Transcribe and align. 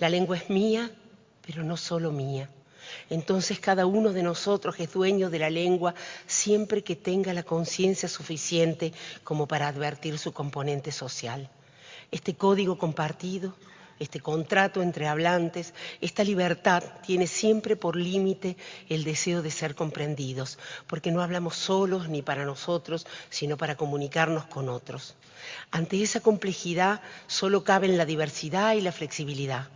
La 0.00 0.08
lengua 0.08 0.36
es 0.36 0.50
mía, 0.50 0.90
pero 1.46 1.62
no 1.62 1.76
solo 1.76 2.10
mía. 2.10 2.48
Entonces 3.10 3.58
cada 3.60 3.86
uno 3.86 4.12
de 4.12 4.22
nosotros 4.22 4.74
es 4.78 4.92
dueño 4.92 5.30
de 5.30 5.38
la 5.38 5.50
lengua 5.50 5.94
siempre 6.26 6.82
que 6.82 6.96
tenga 6.96 7.32
la 7.32 7.42
conciencia 7.42 8.08
suficiente 8.08 8.92
como 9.22 9.46
para 9.46 9.68
advertir 9.68 10.18
su 10.18 10.32
componente 10.32 10.92
social. 10.92 11.48
Este 12.10 12.34
código 12.34 12.76
compartido, 12.76 13.54
este 13.98 14.20
contrato 14.20 14.82
entre 14.82 15.06
hablantes, 15.06 15.72
esta 16.00 16.24
libertad 16.24 16.82
tiene 17.06 17.26
siempre 17.26 17.76
por 17.76 17.96
límite 17.96 18.56
el 18.88 19.04
deseo 19.04 19.42
de 19.42 19.50
ser 19.50 19.74
comprendidos, 19.74 20.58
porque 20.86 21.12
no 21.12 21.22
hablamos 21.22 21.56
solos 21.56 22.08
ni 22.08 22.20
para 22.22 22.44
nosotros, 22.44 23.06
sino 23.30 23.56
para 23.56 23.76
comunicarnos 23.76 24.46
con 24.46 24.68
otros. 24.68 25.14
Ante 25.70 26.02
esa 26.02 26.20
complejidad 26.20 27.00
solo 27.26 27.64
caben 27.64 27.96
la 27.96 28.06
diversidad 28.06 28.74
y 28.74 28.80
la 28.80 28.92
flexibilidad. 28.92 29.68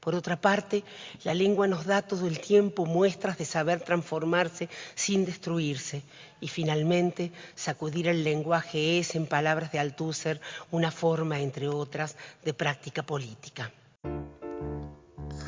Por 0.00 0.14
otra 0.14 0.40
parte, 0.40 0.84
la 1.24 1.34
lengua 1.34 1.66
nos 1.66 1.84
da 1.84 2.02
todo 2.02 2.26
el 2.26 2.40
tiempo 2.40 2.86
muestras 2.86 3.38
de 3.38 3.44
saber 3.44 3.80
transformarse 3.80 4.68
sin 4.94 5.24
destruirse. 5.24 6.02
Y 6.40 6.48
finalmente, 6.48 7.32
sacudir 7.54 8.08
el 8.08 8.22
lenguaje 8.22 8.98
es, 8.98 9.14
en 9.14 9.26
palabras 9.26 9.72
de 9.72 9.80
Althusser, 9.80 10.40
una 10.70 10.90
forma, 10.90 11.40
entre 11.40 11.68
otras, 11.68 12.16
de 12.44 12.54
práctica 12.54 13.02
política. 13.02 13.72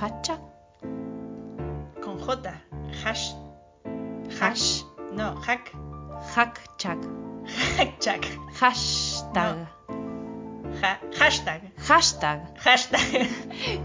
¿Hacha? 0.00 0.40
Con 2.02 2.18
J. 2.18 2.64
Hash. 3.04 3.32
Hash. 4.40 4.82
No, 5.12 5.36
hack. 5.42 5.72
Hackchak. 6.34 6.98
Hackchak. 7.76 8.26
Hashtag. 8.54 9.79
Ha- 10.82 10.98
hashtag. 11.18 11.60
Hashtag. 11.88 12.40
Hashtag. 12.58 13.28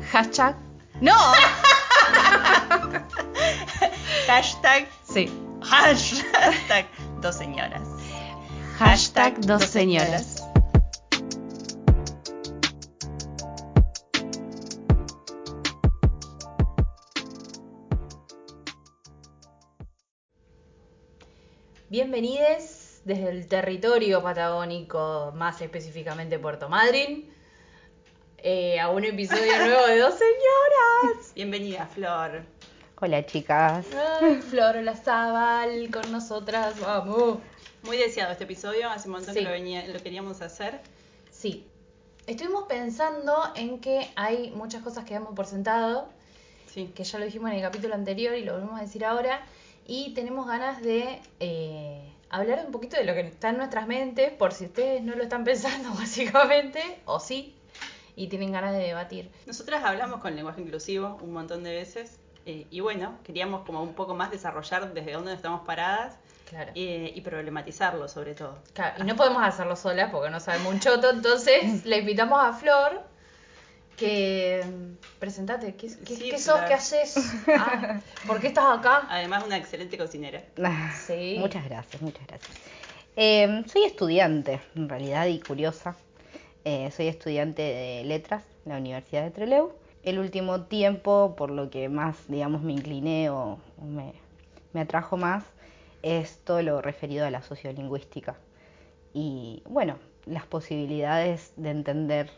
Hashtag. 0.12 0.56
¡No! 1.02 1.14
Hashtag. 4.28 4.88
Sí. 5.04 5.30
Hashtag. 5.62 6.86
Dos 7.22 7.36
señoras. 7.36 7.88
Hashtag 8.80 9.40
dos 9.42 9.64
señoras. 9.66 10.42
Bienvenidos 21.90 22.75
desde 23.06 23.30
el 23.30 23.48
territorio 23.48 24.22
patagónico, 24.22 25.32
más 25.36 25.62
específicamente 25.62 26.40
Puerto 26.40 26.68
Madryn, 26.70 27.30
eh, 28.40 28.80
a 28.80 28.90
un 28.90 29.06
episodio 29.06 29.58
nuevo 29.66 29.86
de 29.88 30.00
Dos 30.00 30.16
Señoras. 30.16 31.32
Bienvenida, 31.36 31.86
Flor. 31.88 32.44
Hola 33.00 33.26
chicas. 33.26 33.86
Ay, 34.22 34.42
Flor 34.42 34.78
Olazábal 34.78 35.90
con 35.92 36.12
nosotras, 36.12 36.80
vamos. 36.80 37.38
Muy 37.84 37.98
deseado 37.98 38.32
este 38.32 38.46
episodio. 38.46 38.90
Hace 38.90 39.08
un 39.08 39.14
montón 39.16 39.34
Sí. 39.36 39.40
que 39.42 39.46
lo, 39.46 39.52
venía- 39.52 39.86
lo 39.88 40.00
queríamos 40.02 40.42
hacer. 40.42 40.82
Sí, 41.30 41.68
estuvimos 42.26 42.64
pensando 42.68 43.36
en 43.56 43.80
que 43.80 44.10
hay 44.16 44.50
muchas 44.52 44.82
cosas 44.82 45.06
que 45.06 45.14
damos 45.14 45.36
por 45.36 45.46
sentado, 45.46 46.10
Sí. 46.74 46.92
que 46.96 47.04
ya 47.04 47.20
lo 47.20 47.26
dijimos 47.26 47.52
en 47.52 47.58
el 47.58 47.62
capítulo 47.62 47.94
anterior 47.94 48.36
y 48.36 48.44
lo 48.44 48.54
volvemos 48.54 48.80
a 48.80 48.84
decir 48.84 49.06
ahora, 49.06 49.46
y 49.86 50.14
tenemos 50.16 50.48
ganas 50.48 50.82
de 50.82 51.20
eh, 51.40 52.12
hablar 52.30 52.64
un 52.66 52.72
poquito 52.72 52.98
de 52.98 53.04
lo 53.06 53.14
que 53.14 53.22
está 53.22 53.50
en 53.50 53.58
nuestras 53.58 53.88
mentes, 53.88 54.32
por 54.34 54.52
si 54.54 54.66
ustedes 54.66 55.02
no 55.04 55.16
lo 55.16 55.24
están 55.24 55.44
pensando 55.44 55.90
básicamente, 55.98 56.82
o 57.06 57.20
sí, 57.20 57.56
y 58.16 58.28
tienen 58.28 58.52
ganas 58.52 58.74
de 58.74 58.80
debatir. 58.80 59.30
Nosotras 59.46 59.84
hablamos 59.84 60.22
con 60.22 60.36
lenguaje 60.36 60.62
inclusivo 60.62 61.18
un 61.22 61.34
montón 61.34 61.64
de 61.64 61.72
veces. 61.74 62.20
eh, 62.46 62.68
y 62.70 62.80
bueno, 62.80 63.18
queríamos 63.24 63.66
como 63.66 63.82
un 63.82 63.94
poco 63.94 64.14
más 64.16 64.32
desarrollar 64.32 64.94
desde 64.94 65.12
dónde 65.14 65.34
estamos 65.34 65.66
paradas 65.66 66.18
Claro. 66.50 66.72
eh, 66.76 67.12
y 67.16 67.22
problematizarlo 67.22 68.08
sobre 68.08 68.36
todo. 68.36 68.60
Claro, 68.74 69.04
y 69.04 69.08
no 69.08 69.16
podemos 69.16 69.42
hacerlo 69.44 69.76
solas 69.76 70.12
porque 70.12 70.30
no 70.30 70.40
sabemos 70.40 70.74
un 70.74 70.80
choto, 70.80 71.10
entonces 71.10 71.86
le 71.86 71.98
invitamos 72.00 72.40
a 72.44 72.54
Flor 72.54 73.02
que 73.98 74.64
mm, 74.66 75.20
presentate, 75.20 75.76
¿qué, 75.76 75.88
qué, 76.06 76.16
Sí, 76.16 76.30
qué 76.30 76.38
sos? 76.38 76.60
¿Qué 76.62 76.74
haces? 76.74 77.16
Ah, 77.48 78.00
¿Por 78.28 78.40
qué 78.40 78.48
estás 78.48 78.66
acá? 78.78 79.08
Además, 79.10 79.44
una 79.46 79.58
excelente 79.58 79.98
cocinera. 79.98 80.44
Sí. 81.06 81.38
Muchas 81.40 81.66
gracias, 81.66 82.02
muchas 82.02 82.26
gracias. 82.28 82.58
Eh, 83.16 83.64
soy 83.68 83.84
estudiante, 83.84 84.60
en 84.76 84.90
realidad, 84.90 85.28
y 85.28 85.40
curiosa. 85.40 85.96
Eh, 86.66 86.92
soy 86.92 87.08
estudiante 87.08 87.62
de 87.62 88.04
letras 88.04 88.44
en 88.66 88.72
la 88.74 88.78
Universidad 88.80 89.24
de 89.24 89.32
Trelew. 89.32 89.72
El 90.04 90.20
último 90.20 90.64
tiempo, 90.64 91.36
por 91.38 91.50
lo 91.50 91.70
que 91.70 91.90
más, 91.90 92.18
digamos, 92.28 92.62
me 92.62 92.74
incliné 92.74 93.30
o, 93.30 93.60
o 93.82 93.86
me, 93.86 94.14
me 94.74 94.82
atrajo 94.82 95.18
más, 95.18 95.44
es 96.04 96.40
todo 96.44 96.62
lo 96.62 96.82
referido 96.82 97.26
a 97.26 97.32
la 97.32 97.42
sociolingüística. 97.42 98.36
Y 99.14 99.64
bueno, 99.66 99.98
las 100.26 100.46
posibilidades 100.46 101.54
de 101.56 101.70
entender 101.70 102.30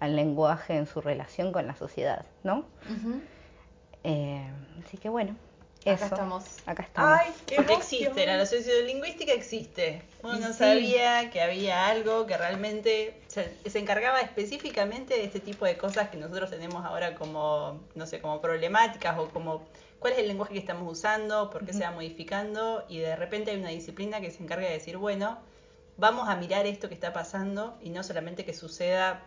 al 0.00 0.16
lenguaje 0.16 0.74
en 0.76 0.86
su 0.86 1.00
relación 1.00 1.52
con 1.52 1.66
la 1.66 1.76
sociedad, 1.76 2.24
¿no? 2.42 2.64
Eh, 4.02 4.42
así 4.84 4.96
que 4.96 5.08
bueno, 5.08 5.36
Acá 5.82 5.92
eso. 5.92 6.04
estamos. 6.06 6.44
Acá 6.66 6.82
estamos. 6.82 7.20
Porque 7.56 7.72
existe, 7.74 8.26
la 8.26 8.44
sociolingüística 8.46 9.32
existe. 9.32 10.02
Uno 10.22 10.36
Y 10.36 10.40
no 10.40 10.48
sí. 10.48 10.54
sabía 10.54 11.30
que 11.30 11.40
había 11.40 11.86
algo 11.88 12.26
que 12.26 12.36
realmente 12.36 13.20
se, 13.28 13.54
se 13.68 13.78
encargaba 13.78 14.20
específicamente 14.20 15.14
de 15.14 15.24
este 15.24 15.40
tipo 15.40 15.64
de 15.64 15.76
cosas 15.76 16.10
que 16.10 16.16
nosotros 16.18 16.50
tenemos 16.50 16.84
ahora 16.84 17.14
como, 17.14 17.80
no 17.94 18.06
sé, 18.06 18.20
como 18.20 18.40
problemáticas 18.40 19.18
o 19.18 19.28
como 19.30 19.64
cuál 19.98 20.14
es 20.14 20.18
el 20.20 20.28
lenguaje 20.28 20.54
que 20.54 20.58
estamos 20.60 20.90
usando, 20.90 21.50
por 21.50 21.64
qué 21.64 21.72
se 21.74 21.84
va 21.84 21.90
modificando 21.90 22.84
y 22.88 22.98
de 22.98 23.16
repente 23.16 23.50
hay 23.50 23.58
una 23.58 23.68
disciplina 23.68 24.20
que 24.20 24.30
se 24.30 24.42
encarga 24.42 24.66
de 24.66 24.72
decir, 24.74 24.96
bueno, 24.96 25.38
vamos 25.98 26.28
a 26.28 26.36
mirar 26.36 26.66
esto 26.66 26.88
que 26.88 26.94
está 26.94 27.12
pasando 27.12 27.78
y 27.82 27.90
no 27.90 28.02
solamente 28.02 28.44
que 28.46 28.54
suceda 28.54 29.22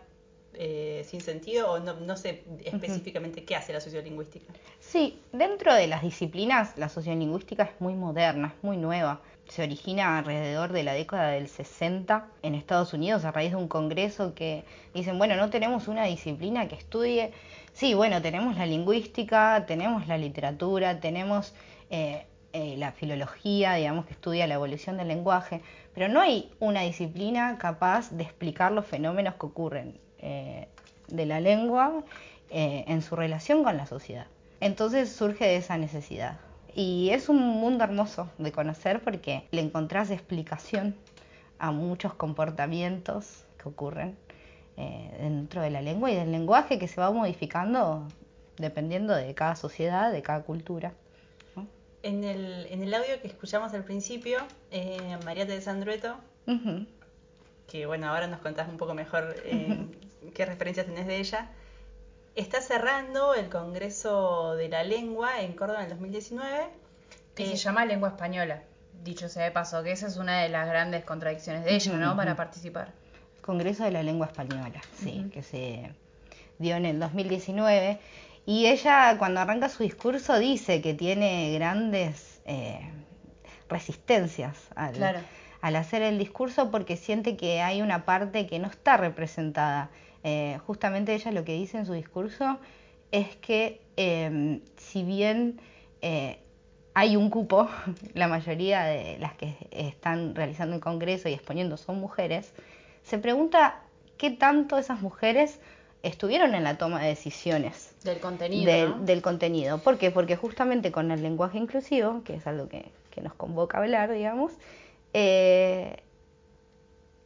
eh, 0.56 1.04
sin 1.06 1.20
sentido 1.20 1.72
o 1.72 1.78
no, 1.78 1.94
no 1.94 2.16
sé 2.16 2.44
específicamente 2.64 3.44
qué 3.44 3.56
hace 3.56 3.72
la 3.72 3.80
sociolingüística. 3.80 4.52
Sí, 4.80 5.20
dentro 5.32 5.74
de 5.74 5.86
las 5.86 6.02
disciplinas, 6.02 6.76
la 6.76 6.88
sociolingüística 6.88 7.64
es 7.64 7.80
muy 7.80 7.94
moderna, 7.94 8.54
es 8.56 8.64
muy 8.64 8.76
nueva. 8.76 9.20
Se 9.48 9.62
origina 9.62 10.18
alrededor 10.18 10.72
de 10.72 10.84
la 10.84 10.94
década 10.94 11.30
del 11.30 11.48
60 11.48 12.28
en 12.42 12.54
Estados 12.54 12.94
Unidos 12.94 13.24
a 13.24 13.32
raíz 13.32 13.50
de 13.50 13.56
un 13.56 13.68
congreso 13.68 14.34
que 14.34 14.64
dicen, 14.94 15.18
bueno, 15.18 15.36
no 15.36 15.50
tenemos 15.50 15.88
una 15.88 16.04
disciplina 16.04 16.68
que 16.68 16.76
estudie. 16.76 17.32
Sí, 17.72 17.94
bueno, 17.94 18.22
tenemos 18.22 18.56
la 18.56 18.66
lingüística, 18.66 19.64
tenemos 19.66 20.06
la 20.06 20.16
literatura, 20.16 21.00
tenemos 21.00 21.54
eh, 21.90 22.26
eh, 22.52 22.76
la 22.78 22.92
filología, 22.92 23.74
digamos, 23.74 24.06
que 24.06 24.12
estudia 24.12 24.46
la 24.46 24.54
evolución 24.54 24.96
del 24.96 25.08
lenguaje, 25.08 25.60
pero 25.92 26.08
no 26.08 26.20
hay 26.20 26.52
una 26.60 26.82
disciplina 26.82 27.58
capaz 27.58 28.12
de 28.12 28.22
explicar 28.22 28.70
los 28.70 28.86
fenómenos 28.86 29.34
que 29.34 29.46
ocurren 29.46 29.98
eh, 30.24 30.66
de 31.08 31.26
la 31.26 31.38
lengua 31.40 32.02
eh, 32.50 32.84
en 32.88 33.02
su 33.02 33.14
relación 33.14 33.62
con 33.62 33.76
la 33.76 33.86
sociedad. 33.86 34.26
Entonces 34.60 35.12
surge 35.12 35.44
de 35.44 35.56
esa 35.56 35.76
necesidad. 35.76 36.38
Y 36.74 37.10
es 37.10 37.28
un 37.28 37.38
mundo 37.38 37.84
hermoso 37.84 38.30
de 38.38 38.50
conocer 38.50 39.00
porque 39.02 39.44
le 39.52 39.60
encontrás 39.60 40.10
explicación 40.10 40.96
a 41.58 41.70
muchos 41.70 42.14
comportamientos 42.14 43.44
que 43.62 43.68
ocurren 43.68 44.16
eh, 44.76 45.16
dentro 45.20 45.62
de 45.62 45.70
la 45.70 45.80
lengua 45.82 46.10
y 46.10 46.16
del 46.16 46.32
lenguaje 46.32 46.78
que 46.78 46.88
se 46.88 47.00
va 47.00 47.10
modificando 47.12 48.08
dependiendo 48.56 49.14
de 49.14 49.34
cada 49.34 49.54
sociedad, 49.56 50.10
de 50.12 50.22
cada 50.22 50.42
cultura. 50.42 50.92
¿no? 51.54 51.66
En 52.02 52.24
el, 52.24 52.66
en 52.70 52.82
el 52.82 52.92
audio 52.94 53.20
que 53.20 53.28
escuchamos 53.28 53.72
al 53.74 53.84
principio, 53.84 54.38
eh, 54.70 55.16
María 55.24 55.46
Teresa 55.46 55.70
Andrueto, 55.70 56.16
Ujú. 56.46 56.86
que 57.68 57.86
bueno, 57.86 58.08
ahora 58.08 58.26
nos 58.26 58.40
contás 58.40 58.68
un 58.68 58.76
poco 58.76 58.94
mejor 58.94 59.36
eh, 59.44 59.86
qué 60.32 60.46
referencias 60.46 60.86
tenés 60.86 61.06
de 61.06 61.18
ella, 61.18 61.50
está 62.34 62.60
cerrando 62.60 63.34
el 63.34 63.48
Congreso 63.48 64.54
de 64.56 64.68
la 64.68 64.82
Lengua 64.84 65.40
en 65.42 65.52
Córdoba 65.54 65.80
en 65.80 65.84
el 65.84 65.90
2019. 65.90 66.66
Que 67.34 67.44
Eh, 67.44 67.48
se 67.48 67.56
llama 67.56 67.84
lengua 67.84 68.10
española, 68.10 68.62
dicho 69.02 69.28
sea 69.28 69.44
de 69.44 69.50
paso, 69.50 69.82
que 69.82 69.90
esa 69.92 70.06
es 70.06 70.16
una 70.16 70.40
de 70.42 70.48
las 70.48 70.68
grandes 70.68 71.04
contradicciones 71.04 71.64
de 71.64 71.74
ella, 71.74 71.92
¿no? 71.94 72.16
Para 72.16 72.36
participar. 72.36 72.92
Congreso 73.42 73.82
de 73.84 73.90
la 73.90 74.02
Lengua 74.02 74.26
Española, 74.28 74.80
sí, 74.96 75.28
que 75.32 75.42
se 75.42 75.90
dio 76.58 76.76
en 76.76 76.86
el 76.86 77.00
2019. 77.00 77.98
Y 78.46 78.66
ella 78.66 79.16
cuando 79.18 79.40
arranca 79.40 79.68
su 79.68 79.82
discurso 79.82 80.38
dice 80.38 80.80
que 80.80 80.94
tiene 80.94 81.52
grandes 81.54 82.40
eh, 82.46 82.88
resistencias 83.68 84.56
al, 84.76 84.92
Claro. 84.94 85.18
al 85.60 85.76
hacer 85.76 86.02
el 86.02 86.18
discurso 86.18 86.70
porque 86.70 86.96
siente 86.96 87.36
que 87.36 87.62
hay 87.62 87.82
una 87.82 88.04
parte 88.04 88.46
que 88.46 88.58
no 88.58 88.68
está 88.68 88.96
representada. 88.96 89.90
Eh, 90.24 90.58
justamente 90.66 91.14
ella 91.14 91.30
lo 91.32 91.44
que 91.44 91.52
dice 91.52 91.78
en 91.78 91.86
su 91.86 91.92
discurso 91.92 92.58
es 93.12 93.36
que 93.36 93.80
eh, 93.96 94.60
si 94.76 95.04
bien 95.04 95.60
eh, 96.02 96.38
hay 96.94 97.16
un 97.16 97.30
cupo, 97.30 97.68
la 98.14 98.26
mayoría 98.26 98.84
de 98.84 99.18
las 99.18 99.34
que 99.34 99.54
están 99.70 100.34
realizando 100.34 100.74
el 100.74 100.80
Congreso 100.80 101.28
y 101.28 101.34
exponiendo 101.34 101.76
son 101.76 102.00
mujeres, 102.00 102.52
se 103.02 103.18
pregunta 103.18 103.82
qué 104.16 104.30
tanto 104.30 104.78
esas 104.78 105.00
mujeres 105.02 105.60
estuvieron 106.02 106.54
en 106.54 106.64
la 106.64 106.78
toma 106.78 107.00
de 107.02 107.08
decisiones 107.08 107.94
Del 108.02 108.18
contenido, 108.20 108.70
del, 108.72 108.90
¿no? 108.90 108.98
del 109.04 109.22
contenido. 109.22 109.78
¿Por 109.78 109.98
qué? 109.98 110.10
Porque 110.10 110.36
justamente 110.36 110.90
con 110.90 111.10
el 111.10 111.22
lenguaje 111.22 111.58
inclusivo, 111.58 112.22
que 112.24 112.34
es 112.36 112.46
algo 112.46 112.68
que, 112.68 112.84
que 113.10 113.20
nos 113.20 113.34
convoca 113.34 113.78
a 113.78 113.82
hablar, 113.82 114.10
digamos, 114.12 114.52
eh, 115.12 115.96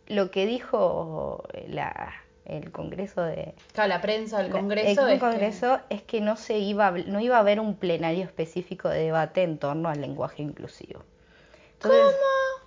lo 0.06 0.30
que 0.30 0.46
dijo 0.46 1.44
la- 1.68 2.12
el 2.48 2.72
Congreso 2.72 3.22
de... 3.22 3.54
Claro, 3.72 3.88
la 3.88 4.00
prensa, 4.00 4.40
el 4.40 4.46
la- 4.48 4.52
Congreso. 4.52 5.06
el 5.06 5.14
es 5.14 5.14
que- 5.14 5.26
Congreso 5.26 5.80
es 5.90 6.02
que 6.02 6.20
no 6.20 6.36
se 6.36 6.58
iba 6.58 6.90
no 6.90 7.20
iba 7.20 7.36
a 7.36 7.40
haber 7.40 7.60
un 7.60 7.76
plenario 7.76 8.24
específico 8.24 8.88
de 8.88 9.00
debate 9.04 9.42
en 9.42 9.58
torno 9.58 9.88
al 9.88 10.00
lenguaje 10.00 10.42
inclusivo. 10.42 11.02
Entonces, 11.74 12.16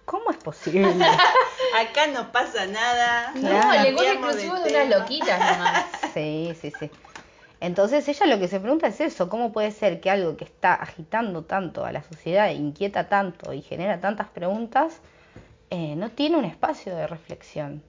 ¿Cómo 0.05 0.31
es 0.31 0.37
posible? 0.37 1.05
Acá 1.79 2.07
no 2.13 2.31
pasa 2.31 2.65
nada. 2.65 3.31
No, 3.35 3.41
Claro. 3.49 3.73
el 3.77 3.83
lenguaje 3.83 4.09
de 4.09 4.15
inclusivo 4.15 4.55
es 4.57 4.63
de 4.63 4.69
unas 4.71 4.99
loquitas 4.99 5.39
nomás. 5.39 5.85
Sí, 6.13 6.53
sí, 6.59 6.71
sí. 6.77 6.89
Entonces 7.61 8.07
ella 8.09 8.25
lo 8.25 8.39
que 8.39 8.47
se 8.47 8.59
pregunta 8.59 8.87
es 8.87 8.99
eso, 8.99 9.29
¿cómo 9.29 9.53
puede 9.53 9.71
ser 9.71 10.01
que 10.01 10.09
algo 10.09 10.35
que 10.35 10.43
está 10.43 10.73
agitando 10.73 11.43
tanto 11.43 11.85
a 11.85 11.91
la 11.91 12.01
sociedad, 12.03 12.49
inquieta 12.49 13.07
tanto 13.07 13.53
y 13.53 13.61
genera 13.61 13.99
tantas 14.01 14.27
preguntas, 14.29 14.99
eh, 15.69 15.95
no 15.95 16.09
tiene 16.09 16.37
un 16.37 16.45
espacio 16.45 16.93
de 16.95 17.05
reflexión? 17.07 17.83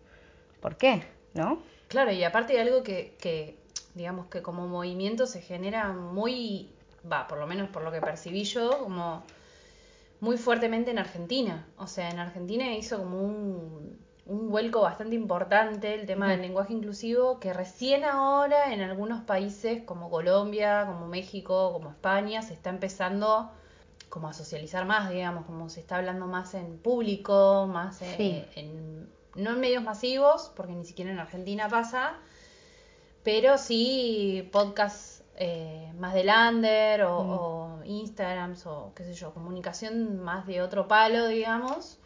¿Por 0.61 0.77
qué? 0.77 1.03
¿No? 1.35 1.59
Claro, 1.89 2.13
y 2.13 2.25
aparte 2.25 2.55
de 2.55 2.61
algo 2.61 2.83
que, 2.83 3.17
que, 3.21 3.59
digamos 3.95 4.27
que 4.27 4.43
como 4.43 4.67
movimiento 4.67 5.27
se 5.27 5.41
genera 5.41 5.93
muy, 5.93 6.71
va, 7.11 7.27
por 7.29 7.39
lo 7.39 7.47
menos 7.47 7.69
por 7.69 7.83
lo 7.83 7.93
que 7.93 8.01
percibí 8.01 8.45
yo, 8.45 8.79
como 8.79 9.25
muy 10.21 10.39
fuertemente 10.39 10.91
en 10.91 10.99
Argentina. 10.99 11.67
O 11.79 11.87
sea, 11.87 12.09
en 12.11 12.19
Argentina 12.19 12.73
hizo 12.75 12.99
como 12.99 13.21
un, 13.21 13.99
un 14.27 14.51
vuelco 14.51 14.81
bastante 14.81 15.17
importante 15.17 15.95
el 15.95 16.07
tema 16.07 16.31
del 16.31 16.43
lenguaje 16.43 16.73
inclusivo, 16.73 17.41
que 17.41 17.53
recién 17.53 18.05
ahora 18.05 18.73
en 18.73 18.81
algunos 18.81 19.23
países 19.23 19.83
como 19.83 20.11
Colombia, 20.11 20.85
como 20.87 21.09
México, 21.09 21.73
como 21.73 21.91
España, 21.91 22.43
se 22.43 22.55
está 22.55 22.71
empezando 22.71 23.51
como 24.09 24.29
a 24.29 24.33
socializar 24.33 24.85
más, 24.85 25.11
digamos, 25.11 25.47
como 25.47 25.69
se 25.69 25.81
está 25.81 25.97
hablando 25.97 26.27
más 26.27 26.55
en 26.55 26.79
público, 26.79 27.67
más 27.67 28.01
eh, 28.03 28.15
Sí. 28.17 28.45
en, 28.61 29.09
no 29.37 29.51
en 29.53 29.61
medios 29.61 29.83
masivos, 29.83 30.53
porque 30.57 30.73
ni 30.73 30.85
siquiera 30.85 31.11
en 31.11 31.19
Argentina 31.19 31.69
pasa, 31.69 32.15
pero 33.23 33.59
sí 33.59 34.49
podcasts 34.53 35.23
eh, 35.37 35.93
más 35.99 36.15
de 36.15 36.25
Lander 36.25 37.03
o, 37.05 37.17
o 37.19 37.85
Instagrams 37.85 38.67
o 38.67 38.93
qué 38.95 39.05
sé 39.05 39.15
yo, 39.15 39.33
comunicación 39.33 40.19
más 40.23 40.47
de 40.47 40.63
otro 40.63 40.89
palo, 40.89 41.27
digamos, 41.29 41.99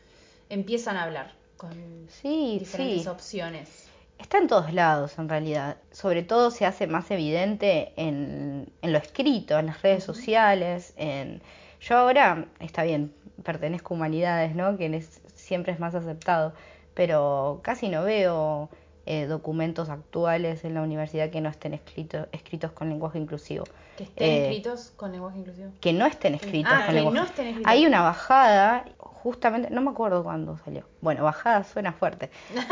empiezan 0.49 0.97
a 0.97 1.05
hablar 1.05 1.35
con 1.57 1.71
Sí, 2.09 2.59
diferentes 2.59 3.03
sí. 3.03 3.09
opciones. 3.09 3.89
Está 4.19 4.39
en 4.39 4.47
todos 4.49 4.73
lados 4.73 5.19
en 5.19 5.29
realidad. 5.29 5.77
Sobre 5.93 6.23
todo 6.23 6.51
se 6.51 6.65
hace 6.67 6.87
más 6.87 7.11
evidente 7.11 7.93
en, 7.97 8.73
en 8.83 8.93
lo 8.93 8.99
escrito, 8.99 9.59
en 9.59 9.67
las 9.67 9.83
redes 9.83 10.05
sociales. 10.05 10.95
En... 10.97 11.43
Yo 11.81 11.97
ahora, 11.99 12.47
está 12.61 12.85
bien, 12.85 13.13
pertenezco 13.43 13.93
a 13.93 13.97
humanidades, 13.97 14.55
¿no? 14.55 14.77
Que 14.79 14.87
es- 14.97 15.21
siempre 15.35 15.73
es 15.73 15.81
más 15.81 15.95
aceptado, 15.95 16.55
pero 16.97 17.61
casi 17.63 17.89
no 17.91 18.03
veo 18.03 18.69
eh, 19.05 19.27
documentos 19.27 19.89
actuales 19.91 20.65
en 20.65 20.75
la 20.75 20.83
universidad 20.83 21.31
que 21.31 21.41
no 21.41 21.49
estén 21.49 21.75
escrito- 21.75 22.27
escritos 22.33 22.73
con 22.73 22.89
lenguaje 22.89 23.19
inclusivo. 23.19 23.65
Que 23.97 24.03
estén 24.05 24.27
Eh, 24.29 24.43
escritos 24.49 24.93
con 24.97 25.13
lenguaje 25.13 25.39
inclusivo. 25.39 25.71
que 25.81 25.93
no 25.93 26.07
estén 26.07 26.35
escritos 26.35 26.73
Ah, 26.75 26.79
con 26.79 26.87
que 26.87 26.93
lenguaje. 26.95 27.19
no 27.21 27.25
estén 27.25 27.47
escritos. 27.47 27.71
Hay 27.71 27.87
una 27.87 28.01
bajada, 28.03 28.85
justamente, 28.99 29.71
no 29.71 29.81
me 29.83 29.91
acuerdo 29.91 30.25
cuándo 30.25 30.59
salió. 30.65 30.83
Bueno, 31.03 31.23
bajada 31.23 31.63
suena 31.65 31.93
fuerte, 31.93 32.31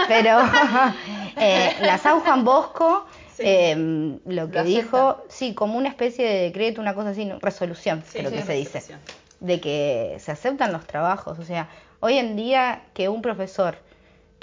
pero 0.09 0.38
eh, 1.37 1.73
la 1.82 1.99
San 1.99 2.21
Juan 2.21 2.44
Bosco 2.44 3.06
Sí. 3.37 3.43
eh, 3.47 4.19
lo 4.26 4.49
que 4.50 4.59
Lo 4.59 4.65
dijo, 4.65 5.25
sí, 5.29 5.55
como 5.55 5.76
una 5.76 5.88
especie 5.88 6.25
de 6.26 6.41
decreto, 6.43 6.81
una 6.81 6.94
cosa 6.94 7.11
así, 7.11 7.31
resolución, 7.41 8.03
Sí, 8.06 8.19
creo 8.19 8.31
sí, 8.31 8.37
que 8.37 8.43
se 8.43 8.53
dice, 8.55 8.82
de 9.41 9.61
que 9.61 10.17
se 10.21 10.31
aceptan 10.32 10.73
los 10.73 10.87
trabajos. 10.87 11.38
O 11.41 11.44
sea, 11.44 11.69
hoy 12.00 12.17
en 12.19 12.37
día 12.37 12.82
que 12.94 13.09
un 13.09 13.23
profesor 13.23 13.76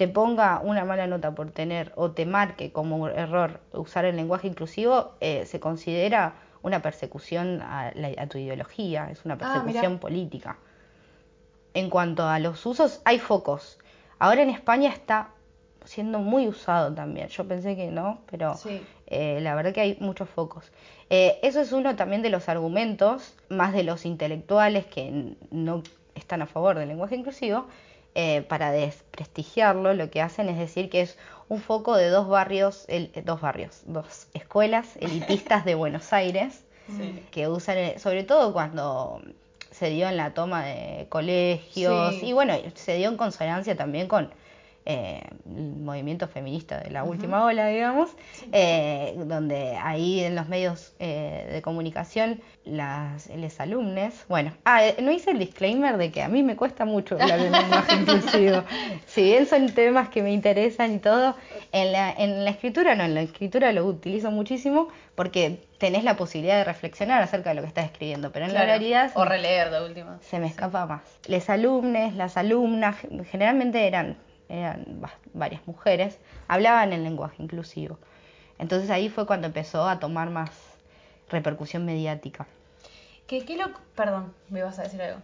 te 0.01 0.07
ponga 0.07 0.61
una 0.63 0.83
mala 0.83 1.05
nota 1.05 1.35
por 1.35 1.51
tener 1.51 1.91
o 1.95 2.09
te 2.09 2.25
marque 2.25 2.71
como 2.71 3.07
error 3.07 3.59
usar 3.71 4.03
el 4.05 4.15
lenguaje 4.15 4.47
inclusivo, 4.47 5.11
eh, 5.21 5.45
se 5.45 5.59
considera 5.59 6.33
una 6.63 6.81
persecución 6.81 7.61
a, 7.61 7.91
la- 7.93 8.09
a 8.17 8.25
tu 8.25 8.39
ideología, 8.39 9.09
es 9.11 9.23
una 9.25 9.35
Ah, 9.35 9.37
persecución 9.37 9.99
política. 9.99 10.57
En 11.75 11.91
cuanto 11.91 12.27
a 12.27 12.39
los 12.39 12.65
usos, 12.65 12.99
hay 13.05 13.19
focos. 13.19 13.77
Ahora 14.17 14.41
en 14.41 14.49
España 14.49 14.89
está 14.89 15.29
siendo 15.85 16.17
muy 16.17 16.47
usado 16.47 16.91
también. 16.95 17.27
Yo 17.27 17.47
pensé 17.47 17.75
que 17.75 17.91
no, 17.91 18.21
pero 18.25 18.55
Sí. 18.55 18.81
eh, 19.05 19.37
la 19.41 19.53
verdad 19.53 19.71
que 19.71 19.81
hay 19.81 19.97
muchos 19.99 20.27
focos. 20.29 20.71
Eh, 21.11 21.37
eso 21.43 21.61
es 21.61 21.71
uno 21.73 21.95
también 21.95 22.23
de 22.23 22.31
los 22.31 22.49
argumentos, 22.49 23.35
más 23.49 23.71
de 23.73 23.83
los 23.83 24.07
intelectuales 24.07 24.87
que 24.87 25.35
no 25.51 25.83
están 26.15 26.41
a 26.41 26.47
favor 26.47 26.79
del 26.79 26.87
lenguaje 26.87 27.15
inclusivo, 27.15 27.67
eh, 28.15 28.41
para 28.41 28.71
desprestigiarlo, 28.71 29.93
lo 29.93 30.09
que 30.09 30.21
hacen 30.21 30.49
es 30.49 30.57
decir 30.57 30.89
que 30.89 31.01
es 31.01 31.17
un 31.49 31.61
foco 31.61 31.95
de 31.95 32.09
dos 32.09 32.27
barrios, 32.27 32.85
el- 32.87 33.11
eh, 33.13 33.21
dos 33.25 33.41
barrios, 33.41 33.81
dos 33.85 34.27
escuelas 34.33 34.97
elitistas 34.99 35.65
de 35.65 35.75
Buenos 35.75 36.11
Aires, 36.13 36.63
Sí. 36.87 37.23
que 37.31 37.47
usan, 37.47 37.77
eh, 37.77 37.99
sobre 37.99 38.23
todo 38.23 38.51
cuando 38.53 39.21
se 39.69 39.89
dio 39.89 40.09
en 40.09 40.17
la 40.17 40.33
toma 40.33 40.65
de 40.65 41.05
colegios, 41.09 42.15
Sí. 42.15 42.27
y 42.27 42.33
bueno, 42.33 42.53
se 42.75 42.95
dio 42.97 43.07
en 43.09 43.15
consonancia 43.17 43.75
también 43.77 44.07
con 44.07 44.29
eh, 44.85 45.21
el 45.45 45.75
movimiento 45.75 46.27
feminista 46.27 46.79
de 46.79 46.89
la 46.89 47.03
última 47.03 47.45
ola, 47.45 47.67
digamos, 47.67 48.09
eh, 48.51 49.13
donde 49.17 49.75
ahí 49.77 50.21
en 50.21 50.35
los 50.35 50.47
medios 50.47 50.93
eh, 50.99 51.47
de 51.51 51.61
comunicación, 51.61 52.41
las 52.65 53.27
les 53.27 53.59
alumnes, 53.59 54.25
bueno, 54.29 54.53
ah, 54.65 54.85
eh, 54.85 54.95
no 55.01 55.11
hice 55.11 55.31
el 55.31 55.39
disclaimer 55.39 55.97
de 55.97 56.11
que 56.11 56.21
a 56.21 56.27
mí 56.27 56.43
me 56.43 56.55
cuesta 56.55 56.85
mucho 56.85 57.15
hablar 57.19 57.39
en 57.39 57.51
lenguaje 57.51 57.95
inclusivo, 57.95 58.63
si 59.07 59.23
bien 59.23 59.45
son 59.47 59.69
temas 59.69 60.09
que 60.09 60.21
me 60.23 60.31
interesan 60.31 60.93
y 60.95 60.99
todo, 60.99 61.35
en 61.71 61.91
la, 61.91 62.11
en 62.11 62.43
la 62.43 62.51
escritura 62.51 62.95
no, 62.95 63.03
en 63.03 63.13
la 63.15 63.21
escritura 63.21 63.71
lo 63.71 63.85
utilizo 63.85 64.31
muchísimo 64.31 64.87
porque 65.15 65.59
tenés 65.77 66.03
la 66.03 66.15
posibilidad 66.15 66.57
de 66.57 66.63
reflexionar 66.63 67.21
acerca 67.23 67.49
de 67.49 67.55
lo 67.55 67.61
que 67.61 67.67
estás 67.67 67.85
escribiendo, 67.85 68.31
pero 68.31 68.45
en 68.45 68.53
la 68.53 68.61
Claro. 68.61 68.77
realidad 68.79 69.11
O 69.15 69.25
releer 69.25 69.69
de 69.71 69.83
última. 69.83 70.19
se 70.21 70.39
me 70.39 70.47
escapa 70.47 70.85
más. 70.85 71.01
Les 71.27 71.49
alumnes, 71.49 72.15
las 72.15 72.37
alumnas, 72.37 72.95
generalmente 73.31 73.87
eran, 73.87 74.17
eran 74.51 74.85
va- 75.03 75.17
varias 75.33 75.65
mujeres, 75.67 76.17
hablaban 76.47 76.93
el 76.93 77.03
lenguaje 77.03 77.41
inclusivo. 77.41 77.97
Entonces 78.59 78.89
ahí 78.89 79.09
fue 79.09 79.25
cuando 79.25 79.47
empezó 79.47 79.87
a 79.87 79.99
tomar 79.99 80.29
más 80.29 80.51
repercusión 81.29 81.85
mediática. 81.85 82.45
¿Qué, 83.27 83.45
qué 83.45 83.57
lo... 83.57 83.71
Perdón, 83.95 84.33
me 84.49 84.61
vas 84.61 84.77
a 84.79 84.83
decir 84.83 85.01
algo. 85.01 85.19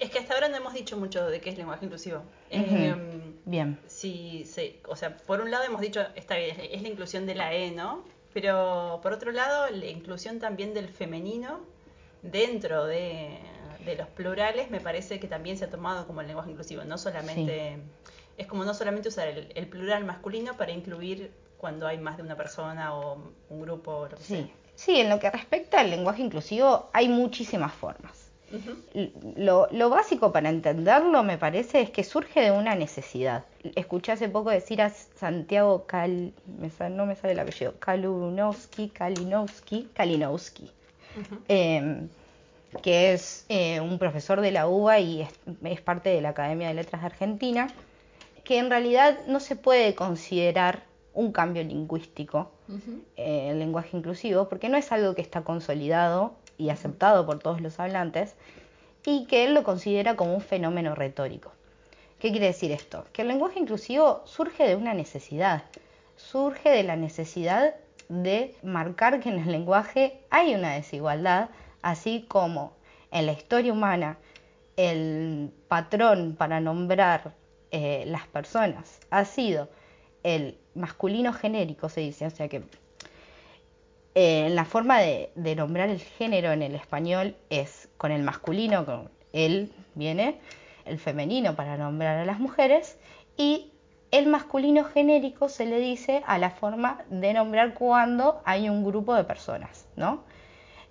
Es 0.00 0.10
que 0.10 0.18
hasta 0.18 0.34
ahora 0.34 0.48
no 0.48 0.56
hemos 0.56 0.74
dicho 0.74 0.96
mucho 0.98 1.24
de 1.26 1.40
qué 1.40 1.50
es 1.50 1.56
lenguaje 1.56 1.84
inclusivo. 1.86 2.22
Em, 2.50 3.34
Bien. 3.44 3.78
Sí, 3.86 4.44
sí, 4.52 4.78
o 4.88 4.96
sea, 4.96 5.16
por 5.16 5.40
un 5.40 5.50
lado 5.50 5.64
hemos 5.64 5.80
dicho, 5.80 6.04
está 6.16 6.36
bien, 6.36 6.56
es 6.60 6.82
la 6.82 6.88
inclusión 6.88 7.24
de 7.24 7.34
la 7.34 7.54
E, 7.54 7.70
¿no? 7.70 8.02
Pero 8.34 8.98
por 9.02 9.12
otro 9.14 9.30
lado, 9.32 9.70
la 9.70 9.86
inclusión 9.86 10.38
también 10.40 10.74
del 10.74 10.88
femenino 10.88 11.60
dentro 12.22 12.84
de, 12.84 13.38
de 13.86 13.94
los 13.96 14.08
plurales 14.08 14.70
me 14.70 14.80
parece 14.80 15.18
que 15.20 15.28
también 15.28 15.56
se 15.56 15.64
ha 15.64 15.70
tomado 15.70 16.06
como 16.06 16.20
el 16.20 16.26
lenguaje 16.26 16.50
inclusivo, 16.50 16.84
no 16.84 16.98
solamente, 16.98 17.78
es 18.38 18.46
como 18.46 18.64
no 18.64 18.74
solamente 18.74 19.08
usar 19.08 19.28
el, 19.28 19.52
el 19.54 19.66
plural 19.66 20.04
masculino 20.04 20.56
para 20.56 20.72
incluir 20.72 21.30
cuando 21.58 21.86
hay 21.86 21.98
más 21.98 22.16
de 22.16 22.22
una 22.22 22.36
persona 22.36 22.94
o 22.94 23.18
un 23.48 23.60
grupo 23.62 23.92
o 23.92 24.08
lo 24.08 24.16
que 24.16 24.22
Sí. 24.22 24.50
Sí, 24.74 25.00
en 25.00 25.08
lo 25.08 25.18
que 25.18 25.30
respecta 25.30 25.80
al 25.80 25.88
lenguaje 25.90 26.20
inclusivo 26.22 26.90
hay 26.92 27.08
muchísimas 27.08 27.72
formas. 27.72 28.24
Lo, 29.36 29.66
lo 29.72 29.88
básico 29.90 30.32
para 30.32 30.50
entenderlo, 30.50 31.22
me 31.24 31.36
parece, 31.38 31.80
es 31.80 31.90
que 31.90 32.04
surge 32.04 32.40
de 32.42 32.50
una 32.52 32.74
necesidad. 32.74 33.44
Escuché 33.74 34.12
hace 34.12 34.28
poco 34.28 34.50
decir 34.50 34.80
a 34.82 34.90
Santiago 34.90 35.84
Cal... 35.86 36.32
me 36.60 36.70
sa- 36.70 36.88
no 36.88 37.06
me 37.06 37.16
sale 37.16 37.32
el 37.32 37.40
apellido. 37.40 37.74
Kalunowski, 37.80 38.88
Kalinowski, 38.90 39.88
Kalinowski. 39.94 40.70
eh, 41.48 42.06
que 42.82 43.12
es 43.14 43.46
eh, 43.48 43.80
un 43.80 43.98
profesor 43.98 44.40
de 44.42 44.50
la 44.52 44.68
UBA 44.68 44.98
y 45.00 45.22
es, 45.22 45.30
es 45.64 45.80
parte 45.80 46.10
de 46.10 46.20
la 46.20 46.28
Academia 46.30 46.68
de 46.68 46.74
Letras 46.74 47.00
de 47.02 47.06
Argentina, 47.06 47.68
que 48.46 48.58
en 48.58 48.70
realidad 48.70 49.18
no 49.26 49.40
se 49.40 49.56
puede 49.56 49.96
considerar 49.96 50.84
un 51.14 51.32
cambio 51.32 51.64
lingüístico 51.64 52.52
eh, 53.16 53.48
el 53.50 53.58
lenguaje 53.58 53.96
inclusivo, 53.96 54.48
porque 54.48 54.68
no 54.68 54.76
es 54.76 54.92
algo 54.92 55.16
que 55.16 55.20
está 55.20 55.42
consolidado 55.42 56.32
y 56.56 56.70
aceptado 56.70 57.26
por 57.26 57.40
todos 57.40 57.60
los 57.60 57.80
hablantes, 57.80 58.36
y 59.04 59.26
que 59.26 59.44
él 59.44 59.54
lo 59.54 59.64
considera 59.64 60.14
como 60.14 60.32
un 60.32 60.40
fenómeno 60.40 60.94
retórico. 60.94 61.50
¿Qué 62.20 62.30
quiere 62.30 62.46
decir 62.46 62.70
esto? 62.70 63.04
Que 63.12 63.22
el 63.22 63.28
lenguaje 63.28 63.58
inclusivo 63.58 64.22
surge 64.26 64.68
de 64.68 64.76
una 64.76 64.94
necesidad, 64.94 65.64
surge 66.14 66.70
de 66.70 66.84
la 66.84 66.94
necesidad 66.94 67.74
de 68.08 68.54
marcar 68.62 69.18
que 69.18 69.28
en 69.28 69.40
el 69.40 69.50
lenguaje 69.50 70.20
hay 70.30 70.54
una 70.54 70.74
desigualdad, 70.74 71.48
así 71.82 72.24
como 72.28 72.74
en 73.10 73.26
la 73.26 73.32
historia 73.32 73.72
humana 73.72 74.18
el 74.76 75.50
patrón 75.66 76.36
para 76.38 76.60
nombrar 76.60 77.34
eh, 77.76 78.04
las 78.06 78.26
personas 78.26 79.00
ha 79.10 79.26
sido 79.26 79.68
el 80.22 80.56
masculino 80.74 81.34
genérico, 81.34 81.90
se 81.90 82.00
dice, 82.00 82.24
o 82.24 82.30
sea 82.30 82.48
que 82.48 82.62
eh, 84.14 84.48
la 84.48 84.64
forma 84.64 84.98
de, 84.98 85.30
de 85.34 85.54
nombrar 85.54 85.90
el 85.90 86.00
género 86.00 86.52
en 86.52 86.62
el 86.62 86.74
español 86.74 87.36
es 87.50 87.90
con 87.98 88.12
el 88.12 88.22
masculino, 88.22 88.86
con 88.86 89.10
él 89.34 89.70
viene, 89.94 90.40
el 90.86 90.98
femenino 90.98 91.54
para 91.54 91.76
nombrar 91.76 92.16
a 92.16 92.24
las 92.24 92.40
mujeres, 92.40 92.96
y 93.36 93.72
el 94.10 94.26
masculino 94.26 94.84
genérico 94.84 95.50
se 95.50 95.66
le 95.66 95.78
dice 95.78 96.22
a 96.26 96.38
la 96.38 96.48
forma 96.48 97.04
de 97.10 97.34
nombrar 97.34 97.74
cuando 97.74 98.40
hay 98.46 98.70
un 98.70 98.86
grupo 98.86 99.14
de 99.14 99.24
personas, 99.24 99.86
¿no? 99.96 100.24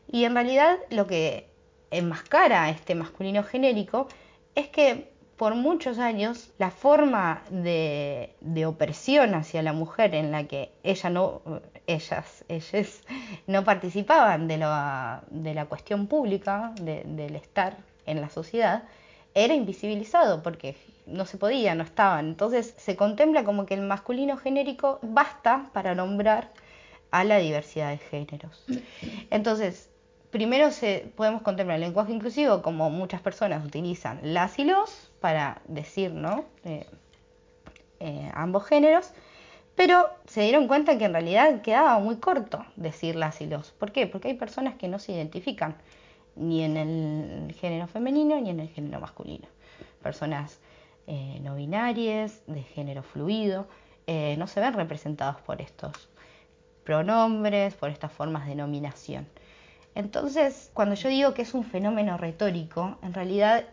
Y 0.07 0.25
en 0.25 0.35
realidad 0.35 0.77
lo 0.91 1.07
que 1.07 1.49
enmascara 1.89 2.69
este 2.69 2.93
masculino 2.93 3.41
genérico 3.41 4.07
es 4.53 4.67
que 4.67 5.14
por 5.37 5.55
muchos 5.55 5.99
años 5.99 6.51
la 6.57 6.71
forma 6.71 7.43
de, 7.49 8.35
opresión 8.65 9.35
hacia 9.35 9.61
la 9.61 9.73
mujer 9.73 10.15
en 10.15 10.31
la 10.31 10.45
que 10.45 10.71
ella 10.83 11.09
no, 11.09 11.41
ellas, 11.87 12.45
ellas 12.47 13.01
no 13.47 13.63
participaban 13.63 14.47
de 14.47 14.57
la, 14.57 15.65
cuestión 15.67 16.07
pública, 16.07 16.73
de- 16.81 17.03
del 17.03 17.35
estar 17.35 17.77
en 18.05 18.21
la 18.21 18.29
sociedad, 18.29 18.83
era 19.33 19.53
invisibilizado 19.53 20.41
porque 20.41 20.77
no 21.05 21.25
se 21.25 21.37
podía, 21.37 21.75
no 21.75 21.83
estaban. 21.83 22.27
Entonces 22.27 22.73
se 22.77 22.95
contempla 22.95 23.43
como 23.43 23.65
que 23.65 23.73
el 23.73 23.81
masculino 23.81 24.37
genérico 24.37 24.99
basta 25.01 25.69
para 25.73 25.93
nombrar 25.93 26.51
a 27.11 27.23
la 27.25 27.37
diversidad 27.37 27.91
de 27.91 27.97
géneros. 27.97 28.65
Entonces, 29.29 29.89
primero 30.31 30.71
se, 30.71 31.11
podemos 31.15 31.41
contemplar 31.41 31.75
el 31.75 31.81
lenguaje 31.81 32.11
inclusivo 32.13 32.61
como 32.61 32.89
muchas 32.89 33.21
personas 33.21 33.65
utilizan 33.65 34.19
las 34.21 34.57
y 34.59 34.65
los 34.65 35.11
para 35.25 35.59
decir, 35.67 36.11
¿no? 36.11 36.45
Eh, 36.65 36.85
ambos 38.35 38.63
géneros, 38.67 39.11
pero 39.73 40.07
se 40.27 40.41
dieron 40.41 40.67
cuenta 40.67 40.99
que 40.99 41.05
en 41.05 41.13
realidad 41.13 41.63
quedaba 41.63 41.97
muy 41.97 42.17
corto 42.17 42.63
decir 42.75 43.15
las 43.15 43.41
y 43.41 43.47
los. 43.47 43.71
¿Por 43.71 43.91
qué? 43.91 44.05
Porque 44.05 44.27
hay 44.27 44.35
personas 44.35 44.75
que 44.75 44.87
no 44.87 44.99
se 44.99 45.13
identifican 45.13 45.77
ni 46.35 46.61
en 46.61 46.77
el 46.77 47.55
género 47.55 47.87
femenino 47.87 48.39
ni 48.39 48.51
en 48.51 48.59
el 48.59 48.69
género 48.69 48.99
masculino. 48.99 49.47
Personas 50.03 50.59
eh, 51.07 51.39
no 51.41 51.55
binarias, 51.55 52.43
de 52.45 52.61
género 52.61 53.01
fluido, 53.01 53.65
eh, 54.05 54.35
no 54.37 54.45
se 54.45 54.59
ven 54.59 54.73
representados 54.73 55.41
por 55.41 55.59
estos 55.59 56.07
pronombres, 56.83 57.73
por 57.73 57.89
estas 57.89 58.11
formas 58.11 58.45
de 58.45 58.53
nominación. 58.53 59.27
Entonces, 59.95 60.69
cuando 60.75 60.93
yo 60.93 61.09
digo 61.09 61.33
que 61.33 61.41
es 61.41 61.55
un 61.55 61.63
fenómeno 61.63 62.15
retórico, 62.15 62.99
en 63.01 63.15
realidad 63.15 63.65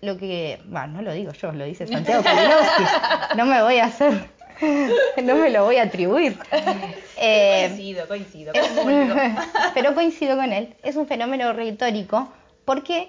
lo 0.00 0.16
que, 0.16 0.60
bueno, 0.66 0.86
no 0.88 1.02
lo 1.02 1.12
digo 1.12 1.32
yo, 1.32 1.52
lo 1.52 1.64
dice 1.64 1.86
Santiago 1.92 2.22
Kalinowski, 2.22 2.82
no 3.36 3.46
me 3.46 3.62
voy 3.62 3.78
a 3.78 3.86
hacer, 3.86 4.12
no 5.22 5.34
me 5.36 5.50
lo 5.50 5.64
voy 5.64 5.76
a 5.76 5.84
atribuir. 5.84 6.38
Eh, 7.20 7.64
coincido, 7.66 8.06
coincido. 8.06 8.52
pero 9.74 9.92
coincido 9.92 10.36
con 10.36 10.52
él, 10.52 10.76
es 10.84 10.94
un 10.94 11.08
fenómeno 11.08 11.52
retórico 11.52 12.28
porque 12.64 13.08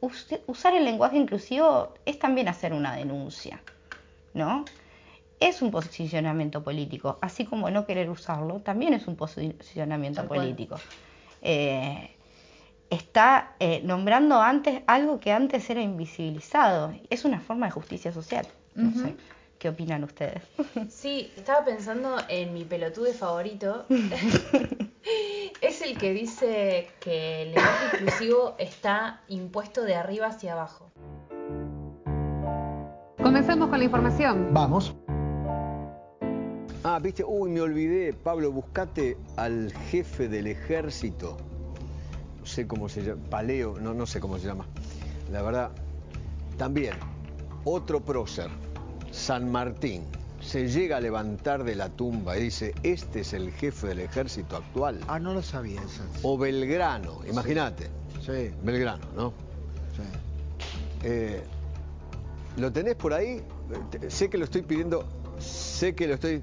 us- 0.00 0.26
usar 0.48 0.74
el 0.74 0.84
lenguaje 0.84 1.16
inclusivo 1.18 1.94
es 2.04 2.18
también 2.18 2.48
hacer 2.48 2.72
una 2.72 2.96
denuncia, 2.96 3.60
¿no? 4.32 4.64
Es 5.38 5.62
un 5.62 5.70
posicionamiento 5.70 6.64
político, 6.64 7.16
así 7.22 7.44
como 7.44 7.70
no 7.70 7.86
querer 7.86 8.10
usarlo, 8.10 8.58
también 8.58 8.92
es 8.92 9.06
un 9.06 9.14
posicionamiento 9.14 10.22
político. 10.26 10.80
Eh, 11.40 12.10
está 12.90 13.54
eh, 13.60 13.80
nombrando 13.84 14.40
antes 14.40 14.82
algo 14.86 15.20
que 15.20 15.32
antes 15.32 15.68
era 15.70 15.82
invisibilizado. 15.82 16.94
Es 17.10 17.24
una 17.24 17.40
forma 17.40 17.66
de 17.66 17.72
justicia 17.72 18.12
social. 18.12 18.46
No 18.74 18.92
sé, 18.92 19.14
¿qué 19.58 19.68
opinan 19.68 20.04
ustedes? 20.04 20.42
Sí, 20.88 21.30
estaba 21.36 21.64
pensando 21.64 22.16
en 22.28 22.52
mi 22.52 22.64
pelotude 22.64 23.12
favorito. 23.14 23.86
es 25.60 25.82
el 25.82 25.96
que 25.98 26.12
dice 26.12 26.88
que 27.00 27.42
el 27.42 27.52
lenguaje 27.52 27.96
inclusivo 27.96 28.54
está 28.58 29.22
impuesto 29.28 29.82
de 29.82 29.94
arriba 29.94 30.26
hacia 30.26 30.52
abajo. 30.52 30.90
Comencemos 33.22 33.68
con 33.68 33.78
la 33.78 33.84
información. 33.84 34.48
Vamos. 34.52 34.94
Ah, 36.86 36.98
viste, 37.02 37.24
uy, 37.24 37.50
me 37.50 37.62
olvidé, 37.62 38.12
Pablo, 38.12 38.52
buscate 38.52 39.16
al 39.36 39.72
jefe 39.72 40.28
del 40.28 40.48
ejército. 40.48 41.38
No 42.44 42.48
sé 42.50 42.66
cómo 42.66 42.90
se 42.90 43.02
llama, 43.02 43.22
Paleo, 43.30 43.80
no, 43.80 43.94
no 43.94 44.04
sé 44.04 44.20
cómo 44.20 44.36
se 44.38 44.46
llama. 44.46 44.66
La 45.32 45.40
verdad, 45.40 45.70
también, 46.58 46.92
otro 47.64 48.04
prócer, 48.04 48.50
San 49.10 49.50
Martín, 49.50 50.02
se 50.42 50.68
llega 50.68 50.98
a 50.98 51.00
levantar 51.00 51.64
de 51.64 51.74
la 51.74 51.88
tumba 51.88 52.36
y 52.36 52.42
dice, 52.42 52.74
este 52.82 53.20
es 53.20 53.32
el 53.32 53.50
jefe 53.50 53.86
del 53.86 54.00
ejército 54.00 54.56
actual. 54.58 55.00
Ah, 55.08 55.18
no 55.18 55.32
lo 55.32 55.40
sabía 55.42 55.80
eso. 55.80 56.02
O 56.22 56.36
Belgrano, 56.36 57.20
imagínate, 57.26 57.88
Sí, 58.20 58.50
Belgrano, 58.62 59.06
¿no? 59.16 59.30
sí. 59.96 60.02
Eh, 61.02 61.42
¿Lo 62.58 62.70
tenés 62.70 62.94
por 62.96 63.14
ahí? 63.14 63.42
Sé 64.08 64.28
que 64.28 64.36
lo 64.36 64.44
estoy 64.44 64.60
pidiendo, 64.60 65.06
sé 65.38 65.94
que 65.94 66.06
lo 66.06 66.14
estoy... 66.14 66.42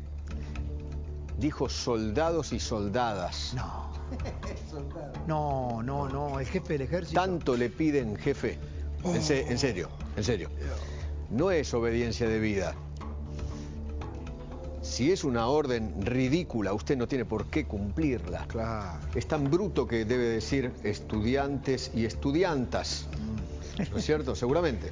Dijo 1.37 1.69
soldados 1.69 2.53
y 2.53 2.59
soldadas. 2.59 3.53
No. 3.55 3.90
No, 5.27 5.81
no, 5.83 6.09
no. 6.09 6.39
El 6.39 6.45
jefe 6.45 6.73
del 6.73 6.81
ejército. 6.83 7.19
Tanto 7.21 7.55
le 7.55 7.69
piden, 7.69 8.15
jefe. 8.15 8.57
En, 9.03 9.21
se- 9.21 9.49
en 9.51 9.57
serio, 9.57 9.89
en 10.15 10.23
serio. 10.23 10.49
No 11.29 11.51
es 11.51 11.73
obediencia 11.73 12.27
de 12.27 12.39
vida. 12.39 12.73
Si 14.81 15.11
es 15.11 15.23
una 15.23 15.47
orden 15.47 15.93
ridícula, 16.05 16.73
usted 16.73 16.97
no 16.97 17.07
tiene 17.07 17.23
por 17.25 17.45
qué 17.45 17.65
cumplirla. 17.65 18.45
Claro. 18.47 18.99
Es 19.15 19.27
tan 19.27 19.49
bruto 19.49 19.87
que 19.87 20.05
debe 20.05 20.25
decir 20.25 20.71
estudiantes 20.83 21.91
y 21.93 22.05
estudiantas. 22.05 23.07
¿No 23.91 23.97
es 23.97 24.05
cierto? 24.05 24.35
Seguramente. 24.35 24.91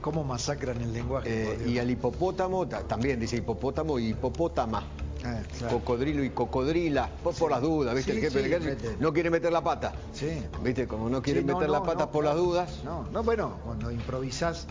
¿Cómo 0.00 0.22
masacran 0.24 0.80
el 0.80 0.92
lenguaje? 0.92 1.28
Eh, 1.54 1.68
y 1.68 1.78
al 1.78 1.90
hipopótamo 1.90 2.66
ta- 2.68 2.82
también 2.82 3.18
dice 3.20 3.36
hipopótamo 3.36 3.98
y 3.98 4.08
hipopótama. 4.10 4.84
Ah, 5.26 5.42
claro. 5.58 5.78
Cocodrilo 5.78 6.22
y 6.22 6.30
cocodrila. 6.30 7.08
Por, 7.22 7.34
por 7.34 7.50
las 7.50 7.60
dudas, 7.62 7.94
¿viste? 7.94 8.12
Sí, 8.12 8.18
el 8.18 8.24
jefe 8.24 8.38
sí, 8.42 8.48
del 8.48 8.62
ejército 8.62 8.96
no 9.00 9.12
quiere 9.12 9.30
meter 9.30 9.52
la 9.52 9.62
pata. 9.64 9.92
Sí. 10.12 10.42
¿Viste? 10.62 10.86
Como 10.86 11.08
no 11.08 11.20
quiere 11.22 11.40
Sí, 11.40 11.46
no, 11.46 11.54
meter 11.54 11.70
la 11.70 11.82
pata 11.82 12.04
no, 12.06 12.10
por 12.10 12.24
las 12.24 12.36
dudas. 12.36 12.82
No, 12.84 13.04
no, 13.10 13.22
bueno, 13.22 13.58
cuando 13.64 13.90
improvisas 13.90 14.66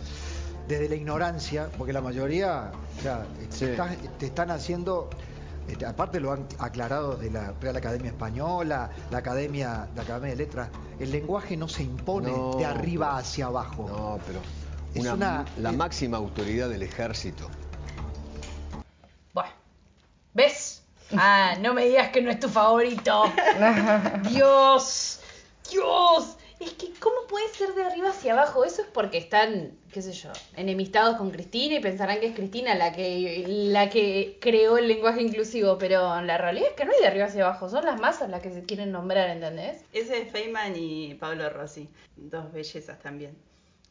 desde 0.67 0.89
la 0.89 0.95
ignorancia, 0.95 1.69
porque 1.77 1.93
la 1.93 2.01
mayoría, 2.01 2.71
o 2.97 3.01
sea, 3.01 3.25
te 4.19 4.25
están 4.25 4.49
haciendo, 4.51 5.09
este, 5.67 5.85
aparte 5.85 6.19
lo 6.19 6.31
han 6.31 6.45
aclarado 6.59 7.15
de 7.17 7.29
la 7.29 7.53
Real 7.61 7.75
Academia 7.75 8.09
Española, 8.11 8.89
la 9.11 9.17
Academia, 9.17 9.87
la 9.95 10.01
Academia 10.01 10.29
de 10.31 10.35
Letras, 10.37 10.69
el 10.99 11.11
lenguaje 11.11 11.55
no 11.57 11.67
se 11.67 11.83
impone 11.83 12.31
No, 12.31 12.55
de 12.57 12.65
arriba 12.65 13.07
pero- 13.09 13.17
hacia 13.19 13.45
abajo. 13.47 13.85
No, 13.89 14.19
pero 14.25 14.39
Es 14.95 15.01
una- 15.01 15.13
una- 15.13 15.45
la 15.59 15.69
es- 15.71 15.77
máxima 15.77 16.17
autoridad 16.17 16.69
del 16.69 16.81
ejército. 16.83 17.47
Ah, 21.17 21.55
no 21.59 21.73
me 21.73 21.85
digas 21.85 22.09
que 22.09 22.21
no 22.21 22.31
es 22.31 22.39
tu 22.39 22.49
favorito. 22.49 23.23
Dios, 24.29 25.19
Dios. 25.69 26.37
Es 26.59 26.71
que, 26.71 26.93
¿cómo 26.99 27.27
puede 27.27 27.49
ser 27.49 27.73
de 27.73 27.83
arriba 27.83 28.09
hacia 28.09 28.31
abajo? 28.31 28.63
Eso 28.63 28.81
es 28.81 28.87
porque 28.87 29.17
están, 29.17 29.77
qué 29.91 30.01
sé 30.01 30.13
yo, 30.13 30.29
enemistados 30.55 31.17
con 31.17 31.29
Cristina 31.29 31.75
y 31.75 31.79
pensarán 31.81 32.21
que 32.21 32.27
es 32.27 32.35
Cristina 32.35 32.75
la 32.75 32.93
que, 32.93 33.43
la 33.45 33.89
que 33.89 34.37
creó 34.39 34.77
el 34.77 34.87
lenguaje 34.87 35.21
inclusivo, 35.21 35.77
pero 35.77 36.21
la 36.21 36.37
realidad 36.37 36.69
es 36.69 36.75
que 36.75 36.85
no 36.85 36.93
hay 36.93 37.01
de 37.01 37.07
arriba 37.07 37.25
hacia 37.25 37.45
abajo, 37.45 37.67
son 37.67 37.83
las 37.83 37.99
masas 37.99 38.29
las 38.29 38.41
que 38.41 38.51
se 38.51 38.63
quieren 38.63 38.93
nombrar, 38.93 39.29
¿entendés? 39.29 39.83
Ese 39.91 40.21
es 40.21 40.31
Feynman 40.31 40.77
y 40.77 41.15
Pablo 41.15 41.49
Rossi, 41.49 41.89
dos 42.15 42.49
bellezas 42.53 42.99
también. 42.99 43.35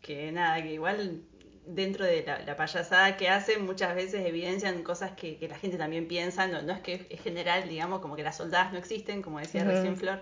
Que 0.00 0.32
nada, 0.32 0.62
que 0.62 0.72
igual 0.72 1.22
dentro 1.66 2.04
de 2.04 2.22
la, 2.24 2.38
la 2.40 2.56
payasada 2.56 3.16
que 3.16 3.28
hacen 3.28 3.64
muchas 3.64 3.94
veces 3.94 4.26
evidencian 4.26 4.82
cosas 4.82 5.12
que, 5.12 5.38
que 5.38 5.48
la 5.48 5.56
gente 5.58 5.76
también 5.78 6.06
piensa, 6.08 6.46
no, 6.46 6.62
no 6.62 6.72
es 6.72 6.80
que 6.80 7.06
es 7.08 7.20
general, 7.22 7.68
digamos, 7.68 8.00
como 8.00 8.16
que 8.16 8.22
las 8.22 8.36
soldadas 8.36 8.72
no 8.72 8.78
existen, 8.78 9.22
como 9.22 9.38
decía 9.40 9.62
Ujú. 9.62 9.70
recién 9.70 9.96
Flor, 9.96 10.20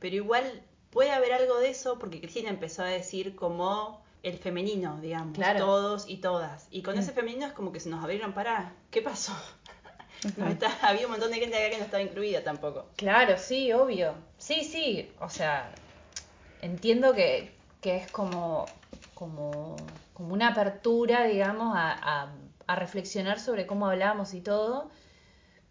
pero 0.00 0.16
igual 0.16 0.62
puede 0.90 1.10
haber 1.12 1.32
algo 1.32 1.58
de 1.58 1.70
eso 1.70 1.98
porque 1.98 2.20
Cristina 2.20 2.50
empezó 2.50 2.82
a 2.82 2.86
decir 2.88 3.34
como 3.36 4.02
el 4.22 4.38
femenino, 4.38 4.98
digamos, 5.00 5.34
Claro. 5.34 5.58
todos 5.60 6.04
y 6.08 6.16
todas. 6.18 6.66
Y 6.70 6.82
con 6.82 6.98
ese 6.98 7.12
femenino 7.12 7.46
es 7.46 7.52
como 7.52 7.72
que 7.72 7.80
se 7.80 7.90
nos 7.90 8.02
abrieron 8.02 8.32
para, 8.32 8.72
¿qué 8.90 9.02
pasó? 9.02 9.32
No 10.38 10.48
está- 10.48 10.72
había 10.80 11.04
un 11.04 11.10
montón 11.12 11.30
de 11.30 11.38
gente 11.38 11.54
acá 11.56 11.70
que 11.70 11.78
no 11.78 11.84
estaba 11.84 12.02
incluida 12.02 12.42
tampoco. 12.42 12.86
Claro, 12.96 13.36
sí, 13.36 13.72
obvio. 13.74 14.14
Sí, 14.38 14.64
sí, 14.64 15.12
o 15.20 15.28
sea, 15.28 15.70
entiendo 16.62 17.12
que, 17.12 17.52
que 17.82 17.96
es 17.98 18.08
como, 18.10 18.66
como, 19.14 19.76
como 20.14 20.32
una 20.32 20.48
apertura, 20.48 21.24
digamos, 21.24 21.76
a, 21.76 21.92
a- 21.92 22.32
a 22.66 22.76
reflexionar 22.76 23.38
sobre 23.38 23.66
cómo 23.66 23.86
hablamos 23.88 24.32
y 24.32 24.40
todo, 24.40 24.90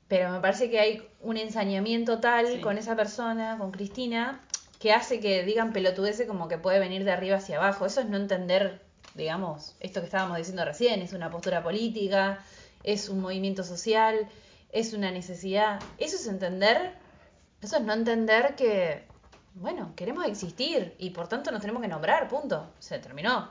pero 0.08 0.30
me 0.30 0.40
parece 0.42 0.70
que 0.70 0.80
hay 0.80 1.10
un 1.22 1.38
ensañamiento 1.38 2.20
tal 2.20 2.46
Sí. 2.48 2.62
con 2.62 2.78
esa 2.78 2.96
persona, 2.96 3.58
con 3.58 3.72
Cristina, 3.72 4.42
que 4.80 4.92
hace 4.94 5.20
que 5.20 5.44
digan 5.44 5.74
pelotudeces 5.74 6.28
como 6.28 6.48
que 6.48 6.58
puede 6.60 6.78
venir 6.78 7.04
de 7.04 7.12
arriba 7.12 7.38
hacia 7.38 7.58
abajo. 7.58 7.86
Eso 7.88 8.02
es 8.02 8.10
no 8.10 8.18
entender, 8.18 8.82
digamos, 9.16 9.76
esto 9.80 10.02
que 10.02 10.06
estábamos 10.06 10.38
diciendo 10.38 10.64
recién, 10.66 11.02
es 11.02 11.14
una 11.14 11.32
postura 11.32 11.64
política, 11.64 12.40
es 12.84 13.10
un 13.10 13.22
movimiento 13.22 13.64
social, 13.64 14.28
es 14.72 14.94
una 14.94 15.10
necesidad. 15.10 15.80
Eso 15.98 16.18
es 16.18 16.28
entender 16.28 16.92
Eso 17.62 17.78
es 17.78 17.84
no 17.84 17.94
entender 17.94 18.56
que, 18.56 19.08
bueno, 19.56 19.94
queremos 19.96 20.26
existir 20.28 20.94
y 21.00 21.12
por 21.12 21.30
tanto 21.30 21.50
nos 21.50 21.62
tenemos 21.62 21.82
que 21.82 21.88
nombrar, 21.88 22.28
punto. 22.28 22.70
Se 22.80 23.00
terminó. 23.00 23.50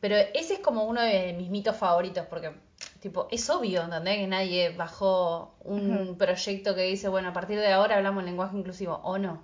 Pero 0.00 0.16
ese 0.16 0.54
es 0.54 0.58
como 0.60 0.84
uno 0.84 1.00
de 1.02 1.32
mis 1.32 1.48
mitos 1.50 1.76
favoritos 1.76 2.26
porque, 2.26 2.52
tipo, 3.00 3.28
es 3.30 3.48
obvio, 3.50 3.82
¿entendés? 3.82 4.16
Que 4.18 4.26
nadie 4.26 4.70
bajó 4.70 5.54
un 5.64 6.16
proyecto 6.18 6.74
que 6.74 6.82
dice, 6.82 7.08
bueno, 7.08 7.30
a 7.30 7.32
partir 7.32 7.58
de 7.58 7.72
ahora 7.72 7.96
hablamos 7.96 8.22
lenguaje 8.24 8.56
inclusivo, 8.56 9.00
¿o 9.04 9.18
no? 9.18 9.42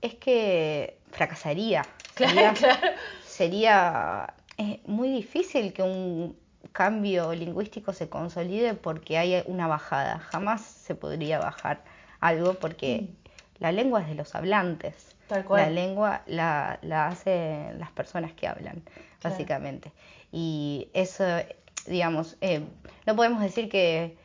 Es 0.00 0.14
que 0.14 0.98
fracasaría. 1.10 1.84
Claro, 2.14 2.32
Sería- 2.34 2.52
claro. 2.78 2.96
sería 3.26 4.34
eh, 4.58 4.80
muy 4.86 5.08
difícil 5.10 5.72
que 5.72 5.82
un 5.82 6.36
cambio 6.72 7.32
lingüístico 7.34 7.92
se 7.92 8.08
consolide 8.08 8.74
porque 8.74 9.18
hay 9.18 9.42
una 9.46 9.66
bajada. 9.66 10.18
Jamás 10.18 10.62
se 10.62 10.94
podría 10.94 11.38
bajar 11.38 11.82
algo 12.20 12.54
porque 12.54 13.08
la 13.58 13.72
lengua 13.72 14.00
es 14.02 14.08
de 14.08 14.14
los 14.14 14.34
hablantes. 14.34 14.94
Mm. 14.94 15.28
Tal 15.28 15.44
cual. 15.46 15.62
La 15.62 15.70
lengua 15.70 16.22
la, 16.26 16.78
la 16.82 17.06
hacen 17.08 17.78
las 17.78 17.90
personas 17.92 18.32
que 18.32 18.46
hablan, 18.46 18.82
Claro. 19.24 19.36
básicamente. 19.36 19.92
Y 20.32 20.88
eso, 20.94 21.24
digamos, 21.86 22.36
eh, 22.40 22.62
no 23.06 23.16
podemos 23.16 23.40
decir 23.42 23.68
que 23.68 24.16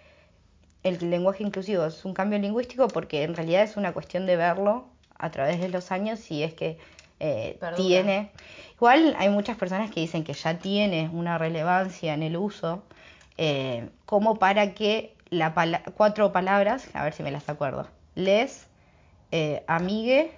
el 0.84 1.10
lenguaje 1.10 1.44
inclusivo 1.44 1.86
es 1.86 2.06
un 2.06 2.14
cambio 2.14 2.40
lingüístico 2.40 2.92
porque 2.92 3.24
en 3.24 3.36
realidad 3.36 3.64
es 3.64 3.78
una 3.78 3.94
cuestión 3.94 4.26
de 4.26 4.36
verlo 4.36 4.86
a 5.18 5.32
través 5.32 5.60
de 5.60 5.70
los 5.70 5.92
años 5.92 6.32
y 6.32 6.44
es 6.44 6.54
que 6.54 6.78
eh, 7.20 7.60
tiene... 7.76 8.32
Igual 8.76 9.16
hay 9.20 9.30
muchas 9.30 9.58
personas 9.58 9.92
que 9.92 10.00
dicen 10.00 10.24
que 10.24 10.34
ya 10.34 10.60
tiene 10.60 11.10
una 11.14 11.38
relevancia 11.38 12.14
en 12.14 12.24
el 12.24 12.38
uso 12.38 12.84
eh, 13.38 13.90
como 14.06 14.40
para 14.40 14.74
que 14.74 15.16
la 15.30 15.54
pala- 15.54 15.84
cuatro 15.96 16.32
palabras, 16.32 16.90
a 16.94 17.04
ver 17.04 17.14
si 17.14 17.24
me 17.24 17.32
las 17.32 17.50
acuerdo, 17.50 17.88
les, 18.16 18.68
eh, 19.32 19.64
amigue, 19.68 20.32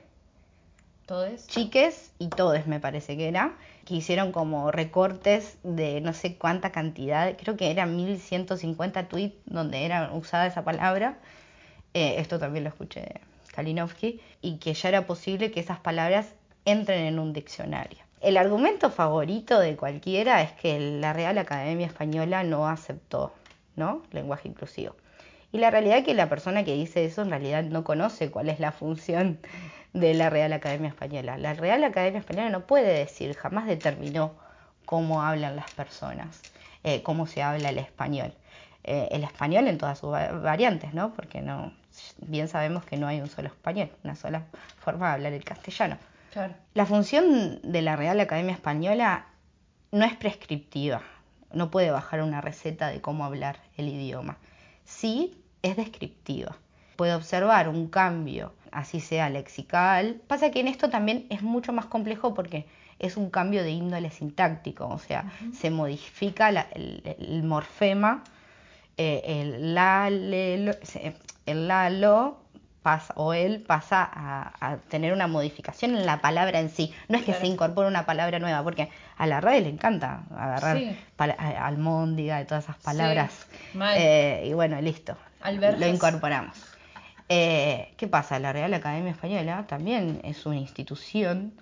¿Todes? 1.05 1.47
chiques 1.47 2.11
y 2.19 2.29
todes 2.29 2.65
me 2.67 2.79
parece 2.79 3.17
que 3.17 3.27
era, 3.27 3.53
hicieron 3.97 4.31
como 4.31 4.71
recortes 4.71 5.57
de 5.63 6.01
no 6.01 6.13
sé 6.13 6.35
cuánta 6.35 6.71
cantidad, 6.71 7.35
creo 7.37 7.57
que 7.57 7.71
eran 7.71 7.95
1150 7.95 9.07
tweets 9.07 9.35
donde 9.45 9.85
era 9.85 10.11
usada 10.13 10.47
esa 10.47 10.63
palabra, 10.63 11.17
eh, 11.93 12.15
esto 12.17 12.39
también 12.39 12.63
lo 12.63 12.69
escuché 12.69 13.01
de 13.01 13.21
Kalinowski, 13.53 14.21
y 14.41 14.57
que 14.57 14.73
ya 14.73 14.89
era 14.89 15.05
posible 15.05 15.51
que 15.51 15.59
esas 15.59 15.79
palabras 15.79 16.33
entren 16.65 17.05
en 17.05 17.19
un 17.19 17.33
diccionario. 17.33 17.99
El 18.21 18.37
argumento 18.37 18.91
favorito 18.91 19.59
de 19.59 19.75
cualquiera 19.75 20.41
es 20.41 20.51
que 20.51 20.79
la 20.79 21.11
Real 21.11 21.37
Academia 21.37 21.87
Española 21.87 22.43
no 22.43 22.67
aceptó 22.67 23.33
¿no? 23.75 24.03
lenguaje 24.11 24.47
inclusivo. 24.47 24.95
Y 25.51 25.57
la 25.57 25.69
realidad 25.71 25.99
es 25.99 26.05
que 26.05 26.13
la 26.13 26.29
persona 26.29 26.63
que 26.63 26.73
dice 26.73 27.03
eso 27.05 27.21
en 27.23 27.29
realidad 27.29 27.63
no 27.63 27.83
conoce 27.83 28.31
cuál 28.31 28.49
es 28.49 28.59
la 28.59 28.71
función 28.71 29.39
de 29.93 30.13
la 30.13 30.29
Real 30.29 30.53
Academia 30.53 30.87
Española. 30.89 31.37
La 31.37 31.53
Real 31.53 31.83
Academia 31.83 32.19
Española 32.19 32.49
no 32.49 32.61
puede 32.65 32.93
decir, 32.97 33.35
jamás 33.35 33.67
determinó 33.67 34.33
cómo 34.85 35.21
hablan 35.21 35.55
las 35.57 35.69
personas, 35.71 36.41
eh, 36.83 37.03
cómo 37.03 37.27
se 37.27 37.43
habla 37.43 37.69
el 37.69 37.77
español. 37.77 38.33
Eh, 38.83 39.09
el 39.11 39.23
español 39.23 39.67
en 39.67 39.77
todas 39.77 39.99
sus 39.99 40.11
va- 40.11 40.31
variantes, 40.31 40.93
¿no? 40.93 41.13
Porque 41.13 41.41
no, 41.41 41.71
bien 42.19 42.47
sabemos 42.47 42.83
que 42.85 42.97
no 42.97 43.07
hay 43.07 43.19
un 43.21 43.29
solo 43.29 43.49
español, 43.49 43.91
una 44.03 44.15
sola 44.15 44.43
forma 44.79 45.09
de 45.09 45.13
hablar 45.13 45.33
el 45.33 45.43
castellano. 45.43 45.97
Claro. 46.31 46.53
La 46.73 46.85
función 46.85 47.59
de 47.61 47.81
la 47.81 47.95
Real 47.97 48.19
Academia 48.21 48.53
Española 48.53 49.25
no 49.91 50.05
es 50.05 50.15
prescriptiva, 50.15 51.01
no 51.51 51.69
puede 51.69 51.91
bajar 51.91 52.21
una 52.21 52.39
receta 52.39 52.87
de 52.87 53.01
cómo 53.01 53.25
hablar 53.25 53.59
el 53.77 53.89
idioma. 53.89 54.37
Sí 54.85 55.40
es 55.61 55.75
descriptiva. 55.77 56.55
Puede 56.95 57.13
observar 57.15 57.67
un 57.69 57.87
cambio, 57.87 58.53
así 58.71 58.99
sea 58.99 59.29
lexical. 59.29 60.21
Pasa 60.27 60.51
que 60.51 60.59
en 60.59 60.67
esto 60.67 60.89
también 60.89 61.25
es 61.29 61.41
mucho 61.41 61.73
más 61.73 61.85
complejo 61.85 62.33
porque 62.33 62.65
es 62.99 63.17
un 63.17 63.29
cambio 63.31 63.63
de 63.63 63.71
índole 63.71 64.11
sintáctico, 64.11 64.87
o 64.87 64.99
sea, 64.99 65.25
se 65.53 65.71
modifica 65.71 66.51
la- 66.51 66.67
el, 66.73 67.01
el 67.19 67.43
morfema, 67.43 68.23
eh, 68.97 69.21
el 69.25 69.73
la, 69.73 70.09
le, 70.11 70.57
lo, 70.59 70.73
el 71.47 71.67
la, 71.67 71.89
lo 71.89 72.37
pasa, 72.83 73.13
o 73.17 73.33
él 73.33 73.61
pasa 73.65 74.07
a, 74.11 74.53
a 74.73 74.77
tener 74.77 75.13
una 75.13 75.25
modificación 75.27 75.95
en 75.95 76.05
la 76.05 76.21
palabra 76.21 76.59
en 76.59 76.69
sí. 76.69 76.93
No 77.09 77.15
es 77.17 77.21
que 77.23 77.31
Claro. 77.31 77.41
se 77.41 77.47
incorpore 77.47 77.87
una 77.87 78.05
palabra 78.05 78.37
nueva, 78.39 78.63
porque 78.63 78.89
a 79.17 79.25
la 79.25 79.41
radio 79.41 79.61
le 79.61 79.69
encanta 79.69 80.23
agarrar 80.35 80.77
Sí. 80.77 80.95
almóndiga 81.17 82.41
y 82.41 82.45
todas 82.45 82.65
esas 82.65 82.77
palabras. 82.77 83.47
Eh, 83.97 84.45
y 84.47 84.53
bueno, 84.53 84.79
listo. 84.81 85.15
Lo 85.79 85.87
incorporamos. 85.87 86.57
Eh, 87.29 87.93
¿Qué 87.97 88.07
pasa? 88.07 88.39
La 88.39 88.51
Real 88.51 88.73
Academia 88.73 89.11
Española 89.11 89.65
también 89.67 90.19
es 90.23 90.45
una 90.45 90.57
institución 90.57 91.53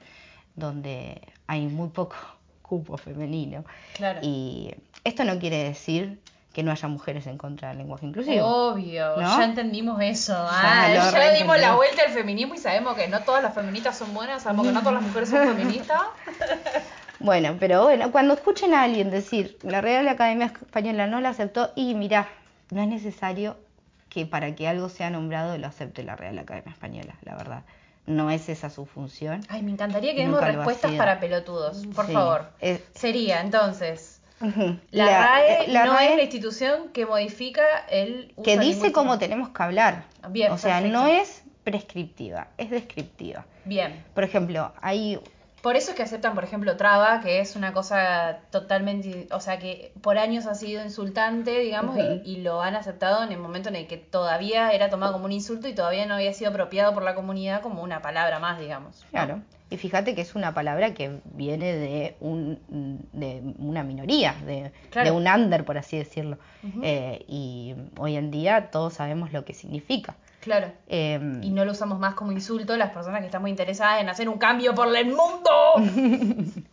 donde 0.55 1.21
hay 1.47 1.67
muy 1.67 1.89
poco 1.89 2.15
cupo 2.61 2.97
femenino. 2.97 3.63
Claro. 3.95 4.19
Y 4.23 4.73
esto 5.03 5.23
no 5.23 5.39
quiere 5.39 5.63
decir 5.63 6.19
que 6.53 6.63
no 6.63 6.71
haya 6.71 6.87
mujeres 6.87 7.27
en 7.27 7.37
contra 7.37 7.69
del 7.69 7.77
lenguaje 7.77 8.07
inclusivo. 8.07 8.45
Obvio, 8.45 9.15
¿No? 9.17 9.37
ya 9.37 9.45
entendimos 9.45 10.01
eso. 10.01 10.33
Ya 10.33 10.49
Ah, 10.51 11.11
ya, 11.11 11.33
dimos 11.33 11.59
la 11.59 11.75
vuelta 11.75 12.01
al 12.07 12.11
feminismo 12.11 12.55
y 12.55 12.57
sabemos 12.57 12.95
que 12.95 13.07
no 13.07 13.21
todas 13.21 13.43
las 13.43 13.53
feministas 13.53 13.97
son 13.97 14.13
buenas, 14.13 14.43
sabemos 14.43 14.65
que 14.65 14.73
no 14.73 14.79
todas 14.79 14.95
las 14.95 15.03
mujeres 15.03 15.29
son 15.29 15.47
feministas. 15.55 16.01
Bueno, 17.21 17.57
pero 17.59 17.83
bueno, 17.83 18.13
cuando 18.13 18.33
escuchen 18.33 18.73
a 18.73 18.83
alguien 18.83 19.11
decir 19.11 19.57
la 19.63 19.81
Real 19.81 20.07
Academia 20.07 20.45
Española 20.45 21.05
no 21.05 21.19
la 21.19 21.29
aceptó, 21.29 21.73
y 21.75 21.93
mirá, 21.93 22.29
no 22.71 22.81
es 22.81 22.87
necesario 22.87 23.57
que 24.09 24.25
para 24.25 24.55
que 24.55 24.67
algo 24.67 24.89
sea 24.89 25.09
nombrado 25.09 25.57
lo 25.57 25.67
acepte 25.67 26.03
la 26.03 26.15
Real 26.15 26.37
Academia 26.39 26.71
Española, 26.71 27.15
la 27.23 27.35
verdad. 27.35 27.63
No 28.05 28.31
es 28.31 28.49
esa 28.49 28.69
su 28.71 28.85
función. 28.87 29.41
Ay, 29.49 29.61
me 29.61 29.71
encantaría 29.71 30.15
que 30.15 30.21
demos 30.21 30.41
respuestas 30.41 30.91
para 30.93 31.19
pelotudos, 31.19 31.85
por 31.95 32.07
Sí, 32.07 32.13
favor. 32.13 32.49
es- 32.59 32.81
Sería, 32.95 33.41
entonces, 33.41 34.21
la, 34.91 35.05
RAE 35.27 35.67
la 35.67 35.85
no 35.85 35.93
RAE 35.93 36.09
es 36.11 36.15
la 36.15 36.21
institución 36.23 36.89
que 36.93 37.05
modifica 37.05 37.61
el 37.89 38.33
uso 38.35 38.43
que 38.43 38.57
dice 38.57 38.91
cómo 38.91 39.19
tenemos 39.19 39.49
que 39.49 39.61
hablar. 39.61 40.05
Bien, 40.29 40.51
o 40.51 40.57
sea, 40.57 40.75
perfecto. 40.77 40.97
no 40.99 41.07
es 41.07 41.43
prescriptiva, 41.63 42.47
es 42.57 42.71
descriptiva. 42.71 43.45
Bien. 43.65 44.03
Por 44.15 44.23
ejemplo, 44.23 44.73
hay 44.81 45.19
Por 45.61 45.75
eso 45.75 45.91
es 45.91 45.97
que 45.97 46.03
aceptan, 46.03 46.35
por 46.35 46.43
ejemplo, 46.45 46.77
traba, 46.77 47.19
que 47.19 47.39
es 47.41 47.55
una 47.57 47.73
cosa 47.73 48.39
totalmente, 48.49 49.27
o 49.31 49.41
sea, 49.41 49.59
que 49.59 49.91
por 50.01 50.17
años 50.17 50.45
ha 50.45 50.55
sido 50.55 50.81
insultante, 50.83 51.59
digamos, 51.59 51.97
y- 51.97 52.21
y, 52.23 52.37
lo 52.41 52.61
han 52.61 52.75
aceptado 52.75 53.23
en 53.23 53.31
el 53.33 53.39
momento 53.39 53.67
en 53.69 53.75
el 53.75 53.85
que 53.87 53.97
todavía 53.97 54.71
era 54.71 54.89
tomado 54.89 55.11
como 55.13 55.25
un 55.25 55.33
insulto 55.33 55.67
y 55.67 55.73
todavía 55.75 56.05
no 56.05 56.15
había 56.15 56.33
sido 56.33 56.51
apropiado 56.51 56.93
por 56.93 57.03
la 57.03 57.13
comunidad 57.13 57.61
como 57.61 57.83
una 57.83 58.01
palabra 58.01 58.39
más, 58.39 58.57
digamos. 58.59 59.05
Claro. 59.11 59.41
Y 59.69 59.77
fíjate 59.77 60.15
que 60.15 60.21
es 60.21 60.33
una 60.33 60.53
palabra 60.53 60.93
que 60.95 61.19
viene 61.25 61.73
de, 61.75 62.15
un, 62.21 62.57
de 63.13 63.41
una 63.59 63.83
minoría, 63.83 64.33
de, 64.45 64.71
Claro. 64.89 65.09
de 65.11 65.15
un 65.15 65.27
under, 65.27 65.63
por 65.65 65.77
así 65.77 65.97
decirlo. 65.97 66.37
Eh, 66.81 67.23
y 67.27 67.75
hoy 67.99 68.15
en 68.15 68.31
día 68.31 68.71
todos 68.71 68.93
sabemos 68.95 69.31
lo 69.33 69.45
que 69.45 69.53
significa. 69.53 70.15
Claro. 70.41 70.71
Eh, 70.87 71.19
Y 71.43 71.49
no 71.51 71.65
lo 71.65 71.71
usamos 71.73 71.99
más 71.99 72.13
como 72.15 72.31
insulto 72.31 72.75
las 72.77 72.91
personas 72.91 73.19
que 73.19 73.25
estamos 73.25 73.49
interesadas 73.49 74.01
en 74.01 74.09
hacer 74.09 74.29
un 74.29 74.37
cambio 74.37 74.73
por 74.73 74.87
el 74.95 75.07
mundo. 75.07 75.49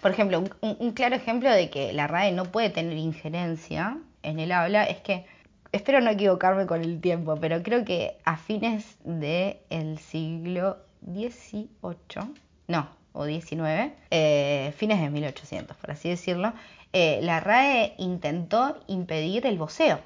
Por 0.00 0.10
ejemplo, 0.10 0.38
un, 0.40 0.50
un- 0.60 0.76
un 0.80 0.92
claro 0.92 1.14
ejemplo 1.16 1.50
de 1.50 1.70
que 1.70 1.92
la 1.94 2.06
RAE 2.06 2.32
no 2.32 2.44
puede 2.44 2.68
tener 2.70 2.96
injerencia 2.98 3.96
en 4.22 4.38
el 4.38 4.52
habla 4.52 4.84
es 4.84 4.98
que, 4.98 5.24
espero 5.72 6.00
no 6.02 6.10
equivocarme 6.10 6.66
con 6.66 6.82
el 6.82 7.00
tiempo, 7.00 7.36
pero 7.40 7.62
creo 7.62 7.84
que 7.86 8.18
a 8.24 8.36
fines 8.36 8.96
del 9.04 9.98
siglo 9.98 10.76
XVIII, 11.06 12.34
no, 12.68 12.88
o 13.12 13.24
XIX, 13.26 13.92
eh, 14.10 14.74
fines 14.76 15.00
de 15.00 15.08
1800, 15.10 15.76
por 15.76 15.90
así 15.90 16.08
decirlo, 16.10 16.52
eh, 16.92 17.20
la 17.22 17.40
RAE 17.40 17.94
intentó 17.98 18.78
impedir 18.86 19.46
el 19.46 19.56
voceo. 19.58 20.00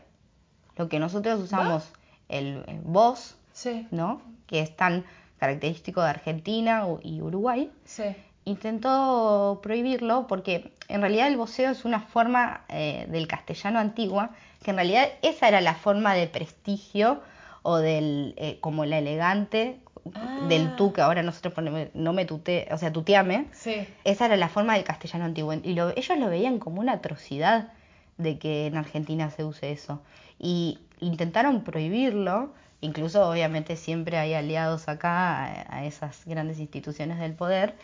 Lo 0.77 0.89
que 0.89 1.01
nosotros 1.01 1.41
usamos, 1.41 1.91
el, 2.29 2.64
el 2.67 2.81
voz, 2.83 3.37
Sí, 3.53 3.87
¿no? 3.91 4.21
que 4.47 4.61
es 4.61 4.77
tan 4.77 5.05
característico 5.38 6.03
de 6.03 6.11
Argentina 6.11 6.85
y 7.03 7.21
Uruguay, 7.21 7.71
sí. 7.85 8.05
intentó 8.45 9.61
prohibirlo 9.62 10.27
porque 10.27 10.73
en 10.88 11.01
realidad 11.01 11.29
el 11.29 11.37
voceo 11.37 11.71
es 11.71 11.85
una 11.85 12.01
forma 12.01 12.62
eh, 12.69 13.07
del 13.11 13.27
castellano 13.27 13.79
antigua, 13.79 14.31
que 14.62 14.71
en 14.71 14.77
realidad 14.77 15.09
esa 15.23 15.49
era 15.49 15.61
la 15.61 15.75
forma 15.75 16.14
de 16.14 16.27
prestigio 16.27 17.21
o 17.62 17.77
del, 17.77 18.35
eh, 18.37 18.59
como 18.61 18.85
la 18.85 18.99
elegante, 18.99 19.81
Ah. 20.14 20.47
del 20.49 20.75
tú, 20.77 20.95
que 20.95 21.03
ahora 21.03 21.23
nosotros 21.23 21.53
ponemos, 21.53 21.88
no 21.93 22.14
me 22.14 22.25
tute, 22.25 22.67
o 22.71 22.79
sea, 22.79 22.91
tuteame. 22.91 23.45
Sí. 23.53 23.87
Esa 24.05 24.25
era 24.27 24.37
la 24.37 24.49
forma 24.49 24.73
del 24.75 24.85
castellano 24.85 25.27
antiguo. 25.27 25.53
Y 25.53 25.75
lo- 25.75 25.91
ellos 25.95 26.17
lo 26.19 26.31
veían 26.31 26.59
como 26.61 26.81
una 26.81 26.93
atrocidad 26.95 27.73
de 28.17 28.38
que 28.38 28.67
en 28.69 28.79
Argentina 28.79 29.29
se 29.31 29.45
use 29.45 29.71
eso. 29.71 30.01
Y 30.38 30.79
intentaron 31.01 31.63
prohibirlo, 31.65 32.53
incluso 32.81 33.29
obviamente 33.29 33.77
siempre 33.77 34.19
hay 34.19 34.35
aliados 34.35 34.89
acá 34.89 35.75
a, 35.75 35.85
esas 35.85 36.25
grandes 36.27 36.59
instituciones 36.59 37.19
del 37.19 37.35
poder. 37.35 37.77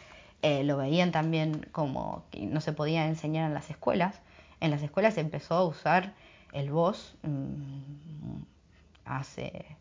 eh, 0.43 0.65
lo 0.65 0.77
veían 0.77 1.11
también 1.13 1.67
como 1.73 2.25
que 2.31 2.47
no 2.47 2.61
se 2.61 2.73
podía 2.73 3.07
enseñar 3.07 3.47
en 3.49 3.55
las 3.55 3.71
escuelas. 3.71 4.21
En 4.61 4.71
las 4.71 4.83
escuelas 4.83 5.15
se 5.15 5.21
empezó 5.21 5.55
a 5.55 5.65
usar 5.65 6.15
el 6.53 6.71
voz 6.71 7.17
mm, 7.23 8.43
hace 9.05 9.77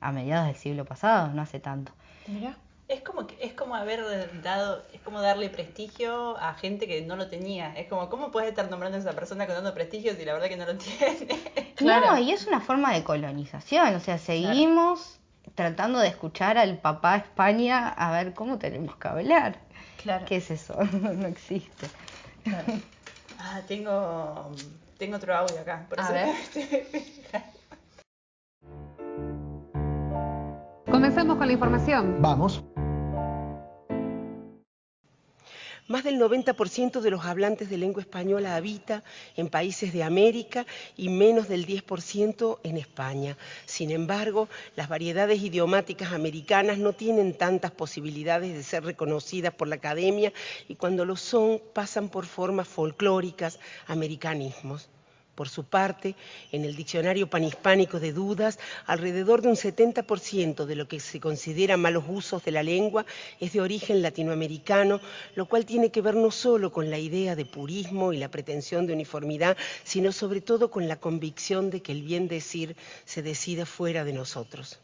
a 0.00 0.12
mediados 0.12 0.46
del 0.46 0.56
siglo 0.56 0.84
pasado, 0.84 1.32
no 1.32 1.42
hace 1.42 1.60
tanto. 1.60 1.92
Es 2.86 3.00
como 3.00 3.26
que, 3.26 3.36
es 3.40 3.54
como 3.54 3.74
haber 3.74 4.02
dado, 4.42 4.82
es 4.92 5.00
como 5.00 5.22
darle 5.22 5.48
prestigio 5.48 6.36
a 6.36 6.54
gente 6.54 6.86
que 6.86 7.00
no 7.02 7.16
lo 7.16 7.28
tenía. 7.28 7.74
Es 7.76 7.88
como, 7.88 8.10
¿cómo 8.10 8.30
puedes 8.30 8.50
estar 8.50 8.70
nombrando 8.70 8.98
a 8.98 9.00
esa 9.00 9.12
persona 9.12 9.46
con 9.46 9.54
dando 9.54 9.72
prestigio 9.72 10.14
si 10.14 10.24
la 10.24 10.34
verdad 10.34 10.48
que 10.48 10.56
no 10.56 10.66
lo 10.66 10.76
tiene? 10.78 11.72
Claro. 11.76 12.12
No, 12.12 12.18
y 12.18 12.32
es 12.32 12.46
una 12.46 12.60
forma 12.60 12.92
de 12.92 13.02
colonización, 13.02 13.94
o 13.94 14.00
sea, 14.00 14.18
seguimos 14.18 15.18
tratando 15.54 15.98
de 15.98 16.08
escuchar 16.08 16.58
al 16.58 16.78
papá 16.78 17.16
España 17.16 17.88
a 17.88 18.12
ver 18.12 18.34
cómo 18.34 18.58
tenemos 18.58 18.96
que 18.96 19.08
hablar. 19.08 19.58
Claro. 20.02 20.26
¿Qué 20.26 20.36
es 20.36 20.50
eso? 20.50 20.76
no 20.92 21.26
existe. 21.26 21.86
Ah, 23.38 23.62
tengo, 23.66 24.50
tengo 24.98 25.16
otro 25.16 25.34
audio 25.34 25.58
acá. 25.60 25.86
Por 25.88 26.00
A 26.00 26.04
eso 26.04 26.12
ver. 26.12 26.84
Comencemos 30.90 31.36
con 31.38 31.46
la 31.46 31.52
información. 31.52 32.22
Vamos. 32.22 32.62
Más 35.86 36.02
del 36.02 36.18
90% 36.18 37.02
de 37.02 37.10
los 37.10 37.26
hablantes 37.26 37.68
de 37.68 37.76
lengua 37.76 38.00
española 38.00 38.56
habita 38.56 39.04
en 39.36 39.50
países 39.50 39.92
de 39.92 40.02
América 40.02 40.64
y 40.96 41.10
menos 41.10 41.46
del 41.46 41.66
10% 41.66 42.58
en 42.62 42.78
España. 42.78 43.36
Sin 43.66 43.90
embargo, 43.90 44.48
las 44.76 44.88
variedades 44.88 45.42
idiomáticas 45.42 46.12
americanas 46.12 46.78
no 46.78 46.94
tienen 46.94 47.36
tantas 47.36 47.70
posibilidades 47.70 48.54
de 48.54 48.62
ser 48.62 48.84
reconocidas 48.84 49.52
por 49.52 49.68
la 49.68 49.74
academia 49.74 50.32
y 50.68 50.76
cuando 50.76 51.04
lo 51.04 51.16
son 51.16 51.60
pasan 51.74 52.08
por 52.08 52.24
formas 52.24 52.66
folclóricas, 52.66 53.58
americanismos. 53.86 54.88
Por 55.34 55.48
su 55.48 55.64
parte, 55.64 56.14
en 56.52 56.64
el 56.64 56.76
Diccionario 56.76 57.28
Panhispánico 57.28 57.98
de 57.98 58.12
Dudas, 58.12 58.58
alrededor 58.86 59.42
de 59.42 59.48
un 59.48 59.56
70% 59.56 60.64
de 60.64 60.76
lo 60.76 60.86
que 60.86 61.00
se 61.00 61.20
considera 61.20 61.76
malos 61.76 62.04
usos 62.08 62.44
de 62.44 62.52
la 62.52 62.62
lengua 62.62 63.04
es 63.40 63.52
de 63.52 63.60
origen 63.60 64.02
latinoamericano, 64.02 65.00
lo 65.34 65.46
cual 65.46 65.66
tiene 65.66 65.90
que 65.90 66.02
ver 66.02 66.14
no 66.14 66.30
solo 66.30 66.72
con 66.72 66.90
la 66.90 66.98
idea 66.98 67.34
de 67.34 67.44
purismo 67.44 68.12
y 68.12 68.18
la 68.18 68.30
pretensión 68.30 68.86
de 68.86 68.92
uniformidad, 68.92 69.56
sino 69.82 70.12
sobre 70.12 70.40
todo 70.40 70.70
con 70.70 70.88
la 70.88 71.00
convicción 71.00 71.70
de 71.70 71.82
que 71.82 71.92
el 71.92 72.02
bien 72.02 72.28
decir 72.28 72.76
se 73.04 73.22
decida 73.22 73.66
fuera 73.66 74.04
de 74.04 74.12
nosotros. 74.12 74.78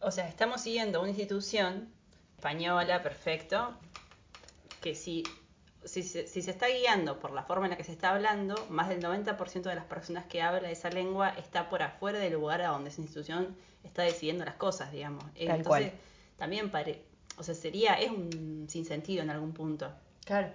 O 0.00 0.10
sea, 0.10 0.28
estamos 0.28 0.60
siguiendo 0.60 1.00
una 1.00 1.08
institución 1.08 1.88
española, 2.36 3.02
perfecto, 3.02 3.74
que 4.82 4.94
si, 4.94 5.22
si, 5.86 6.02
se- 6.02 6.26
si 6.26 6.42
se 6.42 6.50
está 6.50 6.66
guiando 6.68 7.18
por 7.20 7.32
la 7.32 7.42
forma 7.42 7.66
en 7.66 7.70
la 7.70 7.76
que 7.76 7.84
se 7.84 7.92
está 7.92 8.10
hablando, 8.10 8.54
más 8.70 8.88
del 8.88 9.00
90% 9.02 9.62
de 9.62 9.74
las 9.74 9.84
personas 9.84 10.24
que 10.26 10.42
habla 10.42 10.70
esa 10.70 10.90
lengua 10.90 11.30
está 11.30 11.68
por 11.68 11.82
afuera 11.82 12.18
del 12.18 12.32
lugar 12.34 12.60
a 12.62 12.68
donde 12.68 12.90
esa 12.90 13.00
institución 13.00 13.56
está 13.82 14.02
decidiendo 14.02 14.44
las 14.44 14.54
cosas, 14.54 14.90
digamos. 14.92 15.22
Tal 15.24 15.32
Entonces, 15.36 15.64
cual. 15.66 15.92
también 16.36 16.70
pare, 16.70 17.02
o 17.36 17.42
sea, 17.42 17.54
sería, 17.54 17.94
es 17.94 18.10
un 18.10 18.66
sinsentido 18.68 19.22
en 19.22 19.30
algún 19.30 19.52
punto. 19.52 19.90
Claro. 20.24 20.48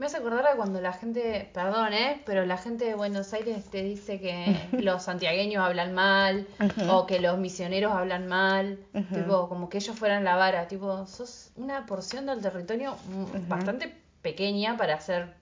Me 0.00 0.06
hace 0.06 0.16
acordar 0.16 0.46
a 0.46 0.56
cuando 0.56 0.80
la 0.80 0.94
gente, 0.94 1.50
perdón, 1.52 1.92
¿eh? 1.92 2.22
Pero 2.24 2.46
la 2.46 2.56
gente 2.56 2.86
de 2.86 2.94
Buenos 2.94 3.34
Aires 3.34 3.66
te 3.66 3.82
dice 3.82 4.18
que 4.18 4.56
los 4.82 5.02
santiagueños 5.02 5.62
hablan 5.62 5.92
mal 5.92 6.48
o 6.88 7.06
que 7.06 7.20
los 7.20 7.36
misioneros 7.36 7.92
hablan 7.92 8.26
mal, 8.26 8.78
tipo, 9.12 9.50
como 9.50 9.68
que 9.68 9.76
ellos 9.76 9.94
fueran 9.94 10.24
la 10.24 10.36
vara, 10.36 10.68
tipo, 10.68 11.06
sos 11.06 11.50
una 11.54 11.84
porción 11.84 12.24
del 12.24 12.40
territorio 12.40 12.96
mm, 13.10 13.46
bastante 13.46 13.94
pequeña 14.22 14.78
para 14.78 14.94
hacer, 14.94 15.34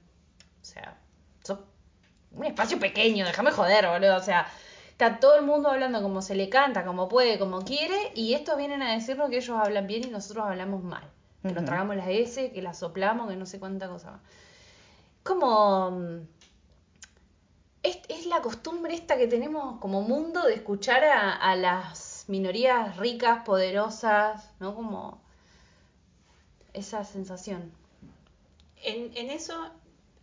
o 0.60 0.64
sea, 0.64 0.98
sos 1.44 1.60
un 2.32 2.44
espacio 2.44 2.80
pequeño, 2.80 3.26
déjame 3.26 3.52
joder, 3.52 3.86
boludo, 3.86 4.16
o 4.16 4.22
sea, 4.22 4.48
está 4.90 5.20
todo 5.20 5.36
el 5.36 5.46
mundo 5.46 5.68
hablando 5.68 6.02
como 6.02 6.20
se 6.20 6.34
le 6.34 6.48
canta, 6.48 6.84
como 6.84 7.08
puede, 7.08 7.38
como 7.38 7.64
quiere, 7.64 8.10
y 8.16 8.34
estos 8.34 8.56
vienen 8.56 8.82
a 8.82 8.92
decirnos 8.92 9.30
que 9.30 9.36
ellos 9.36 9.56
hablan 9.56 9.86
bien 9.86 10.02
y 10.02 10.10
nosotros 10.10 10.46
hablamos 10.46 10.82
mal. 10.82 11.04
Que 11.44 11.52
nos 11.52 11.64
tragamos 11.64 11.94
las 11.94 12.08
S, 12.08 12.50
que 12.50 12.60
las 12.60 12.80
soplamos, 12.80 13.30
que 13.30 13.36
no 13.36 13.46
sé 13.46 13.60
cuánta 13.60 13.86
cosa 13.86 14.10
más. 14.10 14.20
Como... 15.28 15.90
mm, 15.92 16.28
Es, 17.82 17.96
es 18.08 18.26
la 18.26 18.40
costumbre 18.42 18.94
esta 18.94 19.16
que 19.16 19.28
tenemos 19.28 19.78
como 19.80 20.02
mundo 20.02 20.42
de 20.48 20.54
escuchar 20.54 21.04
a, 21.04 21.32
a 21.50 21.54
las 21.54 22.24
minorías 22.28 22.96
ricas, 22.96 23.44
poderosas, 23.44 24.50
¿no? 24.60 24.74
Como 24.74 25.20
esa 26.72 27.04
sensación. 27.04 27.60
En, 28.90 29.16
en 29.16 29.30
eso 29.30 29.54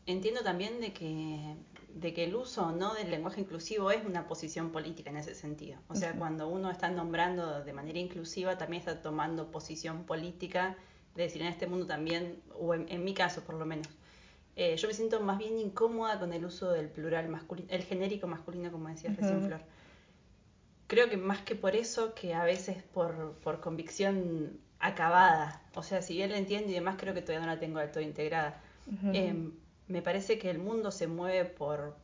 entiendo 0.06 0.42
también 0.44 0.80
de 0.82 0.92
que, 0.94 1.56
de 1.94 2.14
que 2.14 2.24
el 2.26 2.36
uso 2.36 2.72
no 2.72 2.94
del 2.94 3.10
lenguaje 3.10 3.42
inclusivo 3.42 3.92
es 3.92 4.06
una 4.06 4.28
posición 4.28 4.72
política 4.72 5.10
en 5.10 5.18
ese 5.18 5.34
sentido. 5.34 5.78
O 5.88 5.96
sea, 5.96 6.14
cuando 6.14 6.48
uno 6.48 6.70
está 6.70 6.90
nombrando 6.90 7.64
de 7.64 7.74
manera 7.74 8.00
inclusiva, 8.00 8.58
también 8.58 8.82
está 8.82 9.02
tomando 9.02 9.50
posición 9.52 10.04
política 10.06 10.76
de 11.16 11.24
decir 11.24 11.42
en 11.42 11.48
este 11.48 11.68
mundo 11.68 11.86
también, 11.88 12.42
o 12.54 12.74
en, 12.74 12.88
en 12.90 13.04
mi 13.04 13.14
caso 13.14 13.42
por 13.44 13.56
lo 13.56 13.66
menos, 13.66 13.88
eh, 14.56 14.76
yo 14.78 14.88
me 14.88 14.94
siento 14.94 15.20
más 15.20 15.38
bien 15.38 15.60
incómoda 15.60 16.20
con 16.20 16.32
el 16.32 16.46
uso 16.46 16.72
del 16.72 16.88
plural 16.90 17.28
masculino, 17.28 17.68
el 17.72 17.84
genérico 17.84 18.28
masculino, 18.28 18.72
como 18.72 18.88
decía 18.88 19.12
recién 19.16 19.40
Ujú. 19.40 19.48
Flor. 19.48 19.62
Creo 20.88 21.10
que 21.10 21.18
más 21.18 21.42
que 21.42 21.56
por 21.56 21.76
eso, 21.76 22.14
que 22.14 22.34
a 22.34 22.44
veces 22.44 22.78
por, 22.94 23.34
por 23.44 23.60
convicción 23.60 24.60
acabada. 24.80 25.62
O 25.74 25.84
sea, 25.84 26.02
si 26.02 26.14
bien 26.16 26.32
la 26.32 26.38
entiendo 26.38 26.70
y 26.72 26.76
demás, 26.76 26.96
creo 27.00 27.14
que 27.14 27.22
todavía 27.22 27.46
no 27.46 27.52
la 27.52 27.60
tengo 27.60 27.80
del 27.80 27.92
todo 27.92 28.04
integrada. 28.04 28.62
Eh, 29.12 29.34
me 29.88 30.02
parece 30.02 30.38
que 30.38 30.50
el 30.52 30.60
mundo 30.60 30.92
se 30.92 31.08
mueve 31.08 31.46
por, 31.46 31.96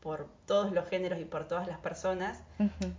por 0.00 0.26
todos 0.46 0.72
los 0.72 0.88
géneros 0.88 1.20
y 1.20 1.26
por 1.26 1.46
todas 1.46 1.66
las 1.66 1.78
personas. 1.78 2.42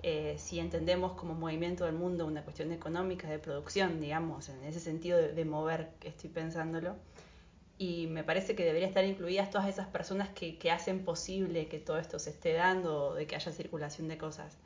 Eh, 0.03 0.35
si 0.37 0.59
entendemos 0.59 1.13
como 1.13 1.33
movimiento 1.33 1.85
del 1.85 1.95
mundo 1.95 2.27
una 2.27 2.43
cuestión 2.43 2.71
económica, 2.71 3.27
de 3.27 3.39
producción, 3.39 3.99
digamos, 3.99 4.47
en 4.49 4.63
ese 4.63 4.79
sentido 4.79 5.17
de, 5.17 5.33
de 5.33 5.43
mover, 5.43 5.89
estoy 6.03 6.29
pensándolo. 6.29 6.95
Y 7.77 8.07
me 8.07 8.23
parece 8.23 8.55
que 8.55 8.63
debería 8.63 8.87
estar 8.87 9.03
incluidas 9.03 9.49
todas 9.49 9.67
esas 9.67 9.87
personas 9.87 10.29
que, 10.29 10.57
que 10.57 10.71
hacen 10.71 11.03
posible 11.03 11.67
que 11.67 11.79
todo 11.79 11.97
esto 11.97 12.19
se 12.19 12.29
esté 12.29 12.53
dando, 12.53 13.13
de 13.13 13.27
que 13.27 13.35
haya 13.35 13.51
circulación 13.51 14.07
de 14.07 14.17
cosas. 14.17 14.57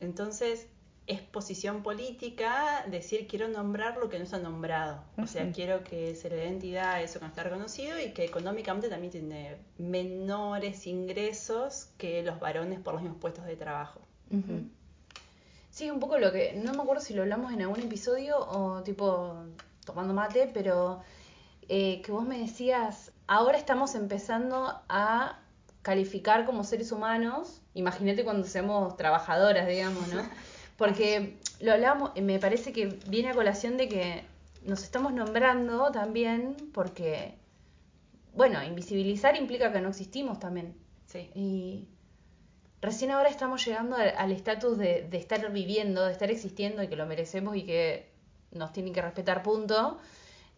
Entonces, 0.00 0.68
es 1.08 1.22
posición 1.22 1.82
política 1.82 2.84
decir 2.86 3.26
quiero 3.26 3.48
nombrar 3.48 3.96
lo 3.96 4.10
que 4.10 4.18
no 4.18 4.24
está 4.24 4.38
nombrado. 4.38 5.02
O 5.16 5.26
sea, 5.26 5.50
quiero 5.52 5.82
que 5.82 6.14
se 6.14 6.28
le 6.28 6.36
dé 6.36 6.48
entidad 6.48 6.92
a 6.92 7.02
eso 7.02 7.18
que 7.18 7.24
no 7.24 7.30
está 7.30 7.42
reconocido 7.42 7.98
y 7.98 8.12
que 8.12 8.26
económicamente 8.26 8.90
también 8.90 9.10
tiene 9.10 9.56
menores 9.78 10.86
ingresos 10.86 11.88
que 11.96 12.22
los 12.22 12.38
varones 12.38 12.78
por 12.80 12.92
los 12.92 13.02
mismos 13.02 13.20
puestos 13.22 13.46
de 13.46 13.56
trabajo. 13.56 14.00
Sí, 15.70 15.86
es 15.86 15.90
un 15.90 15.98
poco 15.98 16.18
lo 16.18 16.30
que, 16.30 16.52
no 16.62 16.74
me 16.74 16.82
acuerdo 16.82 17.02
si 17.02 17.14
lo 17.14 17.22
hablamos 17.22 17.54
en 17.54 17.62
algún 17.62 17.80
episodio 17.80 18.38
o 18.38 18.82
tipo 18.82 19.44
tomando 19.86 20.12
mate, 20.12 20.50
pero 20.52 21.00
eh, 21.68 22.00
que 22.02 22.12
vos 22.12 22.24
me 22.26 22.38
decías, 22.38 23.12
ahora 23.26 23.58
estamos 23.58 23.94
empezando 23.94 24.80
a 24.88 25.38
calificar 25.82 26.46
como 26.46 26.64
seres 26.64 26.92
humanos, 26.92 27.60
imagínate 27.74 28.24
cuando 28.24 28.46
seamos 28.46 28.96
trabajadoras, 28.96 29.68
digamos, 29.68 30.08
¿no? 30.08 30.22
Porque 30.76 31.38
lo 31.60 31.72
hablamos, 31.72 32.12
me 32.20 32.38
parece 32.38 32.72
que 32.72 32.98
viene 33.08 33.30
a 33.30 33.34
colación 33.34 33.76
de 33.76 33.88
que 33.88 34.24
nos 34.64 34.82
estamos 34.82 35.12
nombrando 35.12 35.90
también 35.90 36.56
porque, 36.72 37.34
bueno, 38.34 38.62
invisibilizar 38.62 39.36
implica 39.36 39.72
que 39.72 39.80
no 39.80 39.88
existimos 39.88 40.38
también. 40.38 40.76
Sí. 41.06 41.30
Y 41.34 41.88
recién 42.80 43.10
ahora 43.10 43.28
estamos 43.28 43.64
llegando 43.64 43.96
al 43.96 44.12
al 44.16 44.30
estatus 44.30 44.78
de, 44.78 45.08
de 45.10 45.16
estar 45.16 45.50
viviendo, 45.50 46.04
de 46.04 46.12
estar 46.12 46.30
existiendo 46.30 46.82
y 46.82 46.88
que 46.88 46.96
lo 46.96 47.06
merecemos 47.06 47.56
y 47.56 47.64
que 47.64 48.12
nos 48.52 48.72
tienen 48.72 48.92
que 48.92 49.02
respetar, 49.02 49.42
punto. 49.42 49.98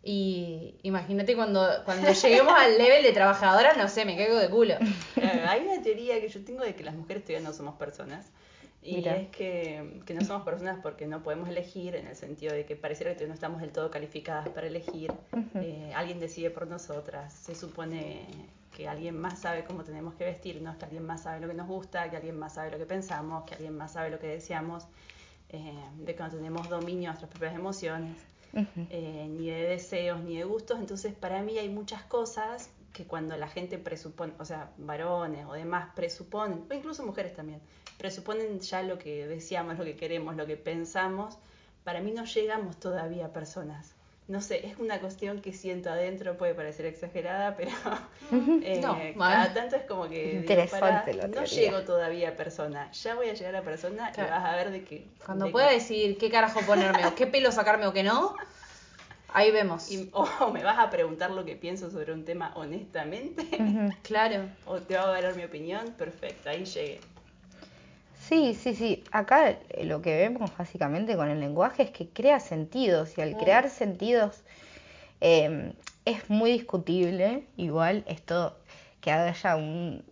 Y 0.02 0.76
imagínate 0.82 1.36
cuando, 1.36 1.66
cuando 1.84 2.10
lleguemos 2.12 2.54
al 2.56 2.78
level 2.78 3.02
de 3.02 3.12
trabajadora, 3.12 3.74
no 3.74 3.88
sé, 3.88 4.04
me 4.04 4.16
caigo 4.16 4.36
de 4.36 4.48
culo. 4.48 4.74
Eh, 5.16 5.44
hay 5.46 5.60
una 5.66 5.82
teoría 5.82 6.20
que 6.20 6.28
yo 6.28 6.42
tengo 6.42 6.62
de 6.62 6.74
que 6.74 6.84
las 6.84 6.94
mujeres 6.94 7.24
todavía 7.24 7.46
no 7.46 7.54
somos 7.54 7.74
personas. 7.74 8.30
Y 8.82 8.96
Mira. 8.96 9.16
es 9.16 9.28
que, 9.28 10.00
que 10.06 10.14
no 10.14 10.24
somos 10.24 10.42
personas 10.42 10.78
porque 10.82 11.06
no 11.06 11.22
podemos 11.22 11.50
elegir, 11.50 11.94
en 11.96 12.06
el 12.06 12.16
sentido 12.16 12.54
de 12.54 12.64
que 12.64 12.76
pareciera 12.76 13.10
que 13.10 13.16
todavía 13.16 13.28
no 13.28 13.34
estamos 13.34 13.60
del 13.60 13.72
todo 13.72 13.90
calificadas 13.90 14.48
para 14.48 14.66
elegir. 14.66 15.12
Eh, 15.56 15.92
alguien 15.94 16.18
decide 16.18 16.48
por 16.48 16.66
nosotras. 16.66 17.34
Se 17.34 17.54
supone 17.54 18.26
que 18.74 18.88
alguien 18.88 19.18
más 19.18 19.40
sabe 19.40 19.64
cómo 19.64 19.84
tenemos 19.84 20.14
que 20.14 20.24
vestirnos, 20.24 20.76
que 20.76 20.86
alguien 20.86 21.04
más 21.04 21.24
sabe 21.24 21.40
lo 21.40 21.48
que 21.48 21.54
nos 21.54 21.68
gusta, 21.68 22.08
que 22.08 22.16
alguien 22.16 22.38
más 22.38 22.54
sabe 22.54 22.70
lo 22.70 22.78
que 22.78 22.86
pensamos, 22.86 23.44
que 23.44 23.54
alguien 23.54 23.76
más 23.76 23.92
sabe 23.92 24.08
lo 24.08 24.18
que 24.18 24.28
deseamos, 24.28 24.86
eh, 25.50 25.74
de 25.98 26.14
que 26.14 26.22
no 26.22 26.30
tenemos 26.30 26.68
dominio 26.70 27.02
de 27.02 27.06
nuestras 27.08 27.30
propias 27.30 27.54
emociones 27.54 28.16
Eh, 28.52 29.28
ni 29.30 29.48
de 29.48 29.62
deseos, 29.62 30.20
ni 30.22 30.36
de 30.36 30.44
gustos. 30.44 30.78
Entonces, 30.78 31.14
para 31.14 31.42
mí 31.42 31.58
hay 31.58 31.68
muchas 31.68 32.02
cosas 32.02 32.70
que 32.92 33.06
cuando 33.06 33.36
la 33.36 33.48
gente 33.48 33.78
presupone, 33.78 34.32
o 34.38 34.44
sea, 34.44 34.72
varones 34.76 35.46
o 35.46 35.52
demás 35.52 35.90
presuponen, 35.94 36.64
o 36.68 36.74
incluso 36.74 37.04
mujeres 37.06 37.34
también, 37.34 37.60
presuponen 37.98 38.60
ya 38.60 38.82
lo 38.82 38.98
que 38.98 39.26
deseamos, 39.26 39.78
lo 39.78 39.84
que 39.84 39.96
queremos, 39.96 40.36
lo 40.36 40.46
que 40.46 40.56
pensamos, 40.56 41.38
para 41.84 42.00
mí 42.00 42.10
no 42.10 42.24
llegamos 42.24 42.78
todavía 42.78 43.26
a 43.26 43.32
personas. 43.32 43.94
No 44.30 44.40
sé, 44.40 44.64
es 44.64 44.78
una 44.78 45.00
cuestión 45.00 45.40
que 45.40 45.52
siento 45.52 45.90
adentro, 45.90 46.36
puede 46.38 46.54
parecer 46.54 46.86
exagerada, 46.86 47.56
pero 47.56 47.72
eh, 48.62 48.80
No, 48.80 48.96
cada 49.18 49.52
tanto 49.52 49.74
es 49.74 49.82
como 49.82 50.08
que 50.08 50.34
Interesante 50.34 51.14
pará, 51.14 51.28
la 51.28 51.40
no 51.40 51.44
llego 51.44 51.80
todavía 51.82 52.28
a 52.28 52.36
persona, 52.36 52.92
ya 52.92 53.16
voy 53.16 53.28
a 53.28 53.34
llegar 53.34 53.56
a 53.56 53.62
persona 53.62 54.12
Claro. 54.12 54.28
y 54.28 54.32
vas 54.32 54.44
a 54.44 54.56
ver 54.56 54.70
de 54.70 54.84
que... 54.84 55.08
Cuando 55.26 55.46
de 55.46 55.50
pueda 55.50 55.68
decidir 55.68 56.16
qué 56.16 56.30
carajo 56.30 56.60
ponerme 56.60 57.04
o 57.06 57.14
qué 57.16 57.26
pelo 57.26 57.50
sacarme 57.50 57.88
o 57.88 57.92
qué 57.92 58.04
no, 58.04 58.36
ahí 59.32 59.50
vemos. 59.50 59.90
o 60.12 60.50
me 60.52 60.62
vas 60.62 60.78
a 60.78 60.90
preguntar 60.90 61.32
lo 61.32 61.44
que 61.44 61.56
pienso 61.56 61.90
sobre 61.90 62.12
un 62.12 62.24
tema 62.24 62.52
honestamente. 62.54 63.48
Claro. 64.04 64.48
o 64.64 64.78
te 64.78 64.94
va 64.94 65.02
a 65.02 65.10
valer 65.10 65.34
mi 65.34 65.42
opinión, 65.42 65.92
perfecto, 65.98 66.50
ahí 66.50 66.64
llegué. 66.64 67.00
Sí, 68.30 68.54
sí, 68.54 68.74
sí. 68.76 69.04
Acá 69.10 69.58
lo 69.82 70.00
que 70.02 70.16
vemos 70.16 70.56
básicamente 70.56 71.16
con 71.16 71.28
el 71.28 71.40
lenguaje 71.40 71.82
es 71.82 71.90
que 71.90 72.08
crea 72.08 72.38
sentidos 72.40 73.18
y 73.18 73.20
al 73.20 73.36
crear 73.36 73.68
sentidos 73.68 74.42
eh, 75.20 75.74
es 76.04 76.30
muy 76.30 76.52
discutible 76.52 77.42
igual 77.56 78.04
esto 78.06 78.56
que 79.00 79.10
haya 79.10 79.56
un- 79.56 80.04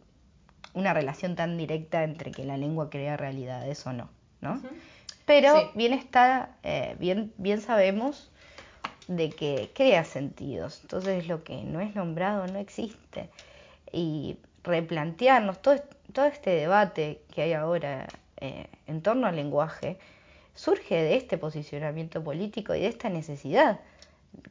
una 0.75 0.93
relación 0.93 1.37
tan 1.37 1.57
directa 1.57 2.03
entre 2.03 2.33
que 2.33 2.45
la 2.45 2.57
lengua 2.57 2.91
crea 2.91 3.17
realidades 3.17 3.87
o 3.87 3.93
no, 3.93 4.11
¿no? 4.41 4.61
Pero 5.25 5.53
Sí. 5.53 5.67
bien 5.77 5.93
está, 5.93 6.57
eh, 6.65 6.97
bien, 6.99 7.33
bien 7.39 7.61
sabemos 7.61 8.31
de 9.07 9.31
que 9.31 9.71
crea 9.75 10.03
sentidos. 10.05 10.81
Entonces 10.83 11.29
lo 11.29 11.45
que 11.45 11.63
no 11.63 11.81
es 11.81 11.95
nombrado 11.95 12.47
no 12.49 12.59
existe. 12.59 13.31
Y 13.93 14.39
replantearnos 14.69 15.61
todo, 15.61 15.77
todo 16.13 16.27
este 16.27 16.51
debate 16.51 17.21
que 17.35 17.43
hay 17.43 17.53
ahora 17.55 18.07
eh, 18.37 18.67
en 18.87 19.03
torno 19.03 19.27
al 19.27 19.37
lenguaje 19.37 19.99
surge 20.55 20.95
de 20.95 21.17
este 21.17 21.39
posicionamiento 21.39 22.23
político 22.23 22.75
y 22.75 22.81
de 22.81 22.89
esta 22.89 23.09
necesidad 23.09 23.81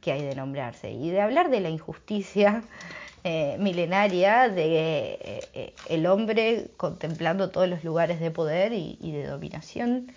que 0.00 0.12
hay 0.12 0.22
de 0.22 0.34
nombrarse 0.34 0.90
y 0.90 1.10
de 1.10 1.20
hablar 1.20 1.50
de 1.50 1.60
la 1.60 1.70
injusticia 1.70 2.62
eh, 3.24 3.56
milenaria 3.60 4.48
de 4.48 5.18
eh, 5.54 5.74
el 5.88 6.06
hombre 6.06 6.70
contemplando 6.76 7.50
todos 7.50 7.68
los 7.68 7.84
lugares 7.84 8.20
de 8.20 8.30
poder 8.30 8.72
y, 8.72 8.96
de 9.00 9.24
dominación 9.26 10.12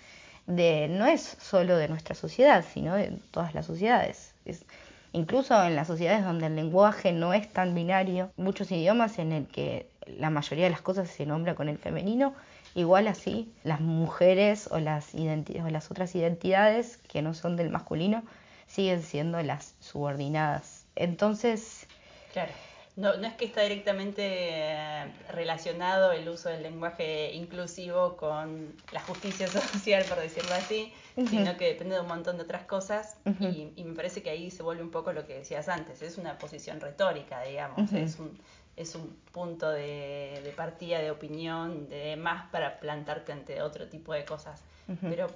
de 0.46 0.88
no 0.88 1.06
es 1.06 1.22
solo 1.40 1.76
de 1.76 1.88
nuestra 1.88 2.14
sociedad 2.16 2.64
sino 2.74 2.96
de 2.96 3.12
todas 3.30 3.54
las 3.54 3.66
sociedades. 3.66 4.34
Es- 4.44 4.64
incluso 5.12 5.62
en 5.64 5.76
las 5.76 5.86
sociedades 5.86 6.24
donde 6.24 6.46
el 6.46 6.56
lenguaje 6.56 7.12
no 7.12 7.34
es 7.34 7.52
tan 7.52 7.74
binario 7.74 8.30
muchos 8.36 8.70
idiomas 8.70 9.18
en 9.18 9.32
el 9.32 9.46
que 9.46 9.86
la 10.06 10.30
mayoría 10.30 10.64
de 10.64 10.70
las 10.70 10.82
cosas 10.82 11.08
se 11.08 11.26
nombra 11.26 11.54
con 11.54 11.68
el 11.68 11.78
femenino 11.78 12.34
igual 12.74 13.06
así 13.06 13.52
las 13.64 13.80
mujeres 13.80 14.68
o 14.70 14.78
las 14.78 15.14
o 15.14 15.68
las 15.70 15.90
otras 15.90 16.14
identidades 16.14 16.96
que 16.96 17.22
no 17.22 17.34
son 17.34 17.56
del 17.56 17.70
masculino 17.70 18.22
siguen 18.66 19.02
siendo 19.02 19.42
las 19.42 19.74
subordinadas 19.80 20.86
entonces 20.96 21.86
Claro. 22.32 22.52
No, 22.94 23.16
no 23.16 23.26
es 23.26 23.34
que 23.34 23.46
está 23.46 23.62
directamente 23.62 24.22
eh, 24.22 25.10
relacionado 25.30 26.12
el 26.12 26.28
uso 26.28 26.50
del 26.50 26.62
lenguaje 26.62 27.32
inclusivo 27.32 28.16
con 28.16 28.74
la 28.92 29.00
justicia 29.00 29.48
social, 29.72 30.04
por 30.06 30.18
decirlo 30.18 30.52
así, 30.54 30.92
sino 31.30 31.56
que 31.56 31.68
depende 31.68 31.94
de 31.94 32.02
un 32.02 32.08
montón 32.08 32.36
de 32.36 32.42
otras 32.42 32.64
cosas. 32.64 33.16
Y, 33.40 33.72
y 33.76 33.84
me 33.84 33.94
parece 33.94 34.22
que 34.22 34.28
ahí 34.28 34.50
se 34.50 34.62
vuelve 34.62 34.82
un 34.82 34.90
poco 34.90 35.12
lo 35.12 35.26
que 35.26 35.38
decías 35.38 35.68
antes, 35.68 36.02
es 36.02 36.18
una 36.18 36.36
posición 36.36 36.80
retórica, 36.80 37.42
digamos, 37.42 37.90
es, 37.94 38.18
un, 38.18 38.38
es 38.76 38.94
un 38.94 39.16
punto 39.32 39.70
de, 39.70 40.40
de 40.44 40.52
partida, 40.54 40.98
de 40.98 41.10
opinión, 41.10 41.88
de 41.88 42.16
más 42.16 42.50
para 42.50 42.78
plantarte 42.78 43.32
ante 43.32 43.62
otro 43.62 43.88
tipo 43.88 44.12
de 44.12 44.26
cosas, 44.26 44.62
pero 45.00 45.28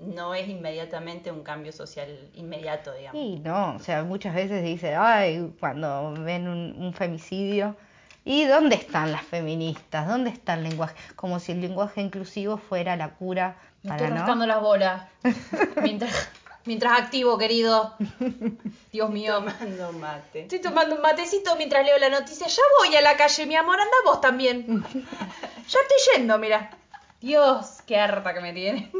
no 0.00 0.34
es 0.34 0.48
inmediatamente 0.48 1.30
un 1.30 1.42
cambio 1.42 1.72
social 1.72 2.08
inmediato, 2.34 2.92
digamos. 2.94 3.20
Y 3.20 3.38
no, 3.38 3.76
o 3.76 3.78
sea, 3.78 4.02
muchas 4.02 4.34
veces 4.34 4.62
dice, 4.64 4.94
ay, 4.94 5.52
cuando 5.60 6.14
ven 6.18 6.48
un, 6.48 6.74
un 6.78 6.92
femicidio, 6.94 7.76
¿y 8.24 8.44
dónde 8.44 8.76
están 8.76 9.12
las 9.12 9.22
feministas? 9.22 10.08
¿Dónde 10.08 10.30
está 10.30 10.54
el 10.54 10.64
lenguaje? 10.64 10.94
Como 11.16 11.38
si 11.38 11.52
el 11.52 11.60
lenguaje 11.60 12.00
inclusivo 12.00 12.56
fuera 12.56 12.96
la 12.96 13.10
cura 13.10 13.56
Me 13.82 13.88
para 13.90 13.96
estoy 14.02 14.10
no. 14.14 14.20
rascando 14.20 14.46
las 14.46 14.60
bolas. 14.60 15.02
mientras, 15.82 16.30
mientras 16.64 16.98
activo, 17.00 17.36
querido. 17.36 17.94
Dios 18.92 19.10
mío. 19.10 19.36
Tomando 19.44 19.92
mate. 19.92 20.42
Estoy 20.42 20.60
tomando 20.60 20.96
un 20.96 21.02
matecito 21.02 21.54
mientras 21.56 21.84
leo 21.84 21.98
la 21.98 22.08
noticia. 22.08 22.46
Ya 22.46 22.62
voy 22.78 22.96
a 22.96 23.02
la 23.02 23.16
calle, 23.16 23.46
mi 23.46 23.56
amor. 23.56 23.78
Anda 23.78 23.96
vos 24.04 24.20
también. 24.20 24.82
Ya 25.70 25.78
estoy 25.78 26.16
yendo, 26.16 26.36
mira. 26.36 26.70
Dios, 27.20 27.82
qué 27.86 27.96
harta 27.96 28.34
que 28.34 28.40
me 28.40 28.52
tiene. 28.52 28.90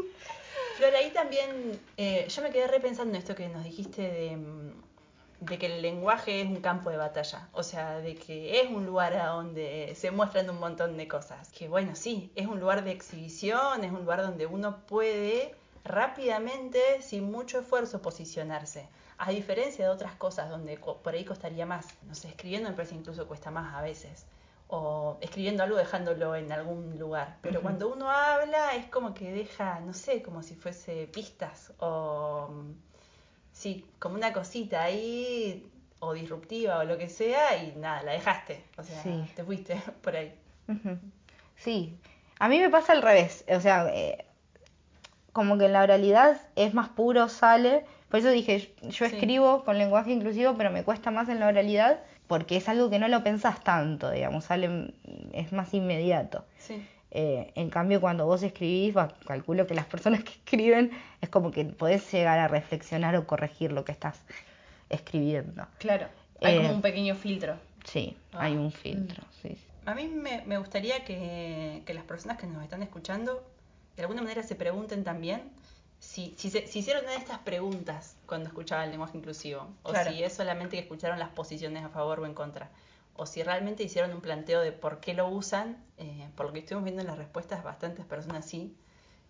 Flor, 0.81 0.95
ahí 0.95 1.11
también 1.11 1.79
eh, 1.95 2.27
yo 2.27 2.41
me 2.41 2.49
quedé 2.49 2.65
repensando 2.65 3.15
esto 3.15 3.35
que 3.35 3.47
nos 3.49 3.63
dijiste 3.63 4.01
de, 4.01 4.35
mm, 4.35 4.71
de 5.41 5.59
que 5.59 5.67
el 5.67 5.83
lenguaje 5.83 6.41
es 6.41 6.47
un 6.47 6.55
campo 6.55 6.89
de 6.89 6.97
batalla, 6.97 7.49
o 7.51 7.61
sea, 7.61 7.99
de 7.99 8.15
que 8.15 8.61
es 8.61 8.67
un 8.67 8.87
lugar 8.87 9.13
a 9.13 9.27
donde 9.27 9.93
se 9.95 10.09
muestran 10.09 10.49
un 10.49 10.59
montón 10.59 10.97
de 10.97 11.07
cosas. 11.07 11.51
Que 11.51 11.67
bueno, 11.67 11.95
sí, 11.95 12.31
es 12.33 12.47
un 12.47 12.59
lugar 12.59 12.83
de 12.83 12.93
exhibición, 12.93 13.83
es 13.83 13.91
un 13.91 13.99
lugar 13.99 14.23
donde 14.23 14.47
uno 14.47 14.79
puede 14.87 15.53
rápidamente, 15.83 16.79
sin 17.03 17.31
mucho 17.31 17.59
esfuerzo, 17.59 18.01
posicionarse. 18.01 18.89
A 19.19 19.29
diferencia 19.29 19.85
de 19.85 19.91
otras 19.91 20.15
cosas 20.15 20.49
donde 20.49 20.79
por 20.79 21.13
ahí 21.13 21.25
costaría 21.25 21.67
más. 21.67 21.85
No 22.07 22.15
sé, 22.15 22.29
escribiendo 22.29 22.71
me 22.71 22.75
parece 22.75 22.95
incluso 22.95 23.27
cuesta 23.27 23.51
más 23.51 23.75
a 23.75 23.83
veces. 23.83 24.25
O 24.73 25.17
escribiendo 25.19 25.63
algo 25.63 25.75
dejándolo 25.75 26.33
en 26.35 26.49
algún 26.51 26.97
lugar. 26.97 27.35
Pero 27.41 27.61
cuando 27.61 27.91
uno 27.91 28.09
habla 28.09 28.73
es 28.75 28.85
como 28.85 29.13
que 29.13 29.29
deja, 29.31 29.81
no 29.81 29.93
sé, 29.93 30.21
como 30.23 30.41
si 30.43 30.55
fuese 30.55 31.07
pistas. 31.07 31.73
O 31.79 32.49
sí, 33.51 33.85
como 33.99 34.15
una 34.15 34.31
cosita 34.31 34.81
ahí, 34.83 35.69
o 35.99 36.13
disruptiva 36.13 36.79
o 36.79 36.83
lo 36.85 36.97
que 36.97 37.09
sea, 37.09 37.61
y 37.61 37.73
nada, 37.75 38.01
la 38.03 38.13
dejaste. 38.13 38.63
O 38.77 38.83
sea, 38.83 39.03
Sí. 39.03 39.25
te 39.35 39.43
fuiste 39.43 39.75
por 40.01 40.15
ahí. 40.15 40.33
Sí, 41.57 41.93
a 42.39 42.47
mí 42.47 42.57
me 42.59 42.69
pasa 42.69 42.93
al 42.93 43.01
revés, 43.01 43.43
o 43.49 43.59
sea, 43.59 43.87
eh, 43.93 44.25
como 45.33 45.57
que 45.57 45.65
en 45.65 45.73
la 45.73 45.83
oralidad 45.83 46.41
es 46.55 46.73
más 46.73 46.89
puro, 46.89 47.27
sale, 47.29 47.85
por 48.09 48.19
eso 48.21 48.29
dije, 48.29 48.73
yo 48.83 49.05
Sí. 49.07 49.15
escribo 49.15 49.63
con 49.63 49.77
lenguaje 49.77 50.11
inclusivo, 50.11 50.55
pero 50.57 50.71
me 50.71 50.83
cuesta 50.83 51.11
más 51.11 51.29
en 51.29 51.39
la 51.39 51.47
oralidad, 51.47 51.99
porque 52.31 52.55
es 52.55 52.69
algo 52.69 52.89
que 52.89 52.97
no 52.97 53.09
lo 53.09 53.23
pensás 53.25 53.61
tanto, 53.61 54.09
digamos, 54.09 54.45
sale, 54.45 54.93
es 55.33 55.51
más 55.51 55.73
inmediato. 55.73 56.45
Sí. 56.57 56.81
Eh, 57.11 57.51
en 57.55 57.69
cambio, 57.69 57.99
cuando 57.99 58.25
vos 58.25 58.41
escribís, 58.41 58.95
va, 58.95 59.09
calculo 59.27 59.67
que 59.67 59.73
las 59.75 59.85
personas 59.85 60.23
que 60.23 60.29
escriben 60.41 60.91
es 61.19 61.27
como 61.27 61.51
que 61.51 61.65
podés 61.65 62.09
llegar 62.09 62.39
a 62.39 62.47
reflexionar 62.47 63.17
o 63.17 63.27
corregir 63.27 63.73
lo 63.73 63.83
que 63.83 63.91
estás 63.91 64.17
escribiendo. 64.89 65.67
Claro. 65.77 66.07
Hay 66.41 66.55
Eh, 66.55 66.61
como 66.61 66.75
un 66.75 66.81
pequeño 66.81 67.15
filtro. 67.15 67.55
Sí, 67.83 68.15
Ah. 68.31 68.43
hay 68.45 68.53
un 68.55 68.71
filtro, 68.71 69.21
sí. 69.41 69.49
sí. 69.49 69.57
A 69.85 69.93
mí 69.93 70.07
me, 70.07 70.41
me 70.45 70.57
gustaría 70.57 71.03
que, 71.03 71.81
que 71.85 71.93
las 71.93 72.05
personas 72.05 72.37
que 72.37 72.47
nos 72.47 72.63
están 72.63 72.81
escuchando 72.81 73.43
de 73.97 74.03
alguna 74.03 74.21
manera 74.21 74.41
se 74.41 74.55
pregunten 74.55 75.03
también 75.03 75.41
si, 76.01 76.33
si, 76.35 76.49
se, 76.49 76.65
si 76.65 76.79
hicieron 76.79 77.03
una 77.03 77.13
de 77.13 77.19
estas 77.19 77.39
preguntas 77.39 78.17
cuando 78.25 78.47
escuchaban 78.47 78.85
el 78.85 78.89
lenguaje 78.91 79.17
inclusivo, 79.17 79.69
o 79.83 79.91
Claro. 79.91 80.11
si 80.11 80.23
es 80.23 80.33
solamente 80.33 80.75
que 80.75 80.81
escucharon 80.81 81.19
las 81.19 81.29
posiciones 81.29 81.85
a 81.85 81.89
favor 81.89 82.19
o 82.19 82.25
en 82.25 82.33
contra, 82.33 82.71
o 83.15 83.27
si 83.27 83.43
realmente 83.43 83.83
hicieron 83.83 84.11
un 84.11 84.19
planteo 84.19 84.61
de 84.61 84.71
por 84.71 84.99
qué 84.99 85.13
lo 85.13 85.27
usan, 85.29 85.77
eh, 85.97 86.27
por 86.35 86.47
lo 86.47 86.53
que 86.53 86.59
estuvimos 86.59 86.85
viendo 86.85 87.01
en 87.01 87.07
las 87.07 87.19
respuestas, 87.19 87.63
bastantes 87.63 88.03
personas 88.05 88.45
sí, 88.45 88.75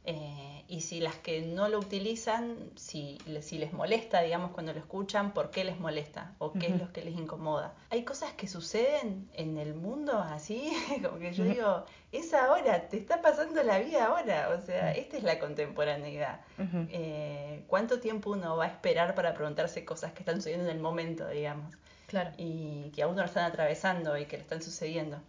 eh, 0.04 0.64
y 0.68 0.82
si 0.82 1.00
las 1.00 1.16
que 1.16 1.42
no 1.42 1.68
lo 1.68 1.78
utilizan, 1.78 2.72
si, 2.76 3.18
si 3.42 3.58
les 3.60 3.74
molesta, 3.74 4.22
digamos, 4.22 4.52
cuando 4.52 4.74
lo 4.74 4.80
escuchan, 4.80 5.34
¿por 5.34 5.52
qué 5.52 5.64
les 5.64 5.80
molesta? 5.80 6.34
¿O 6.40 6.54
qué 6.54 6.68
es 6.68 6.80
lo 6.80 6.92
que 6.92 7.04
les 7.04 7.14
incomoda? 7.16 7.76
Hay 7.90 8.04
cosas 8.04 8.34
que 8.34 8.48
suceden 8.48 9.30
en 9.34 9.58
el 9.58 9.76
mundo 9.76 10.18
así, 10.18 10.72
como 11.04 11.20
que 11.20 11.34
yo 11.34 11.44
digo, 11.44 11.86
es 12.12 12.34
ahora, 12.34 12.88
te 12.90 12.98
está 12.98 13.22
pasando 13.22 13.62
la 13.64 13.80
vida 13.80 14.06
ahora, 14.06 14.58
o 14.58 14.66
sea, 14.66 14.94
esta 14.94 15.18
es 15.18 15.24
la 15.24 15.40
contemporaneidad. 15.40 16.42
Eh, 16.90 17.64
¿Cuánto 17.68 18.00
tiempo 18.00 18.32
uno 18.32 18.58
va 18.58 18.66
a 18.66 18.70
esperar 18.70 19.14
para 19.14 19.34
preguntarse 19.34 19.86
cosas 19.86 20.14
que 20.14 20.20
están 20.20 20.38
sucediendo 20.38 20.70
en 20.70 20.76
el 20.76 20.82
momento, 20.82 21.28
digamos? 21.28 21.76
Claro. 22.08 22.32
y 22.38 22.92
que 22.94 23.04
a 23.04 23.08
uno 23.08 23.22
lo 23.22 23.26
están 23.26 23.46
atravesando 23.46 24.18
y 24.18 24.26
que 24.26 24.36
le 24.36 24.44
están 24.44 24.62
sucediendo. 24.62 25.22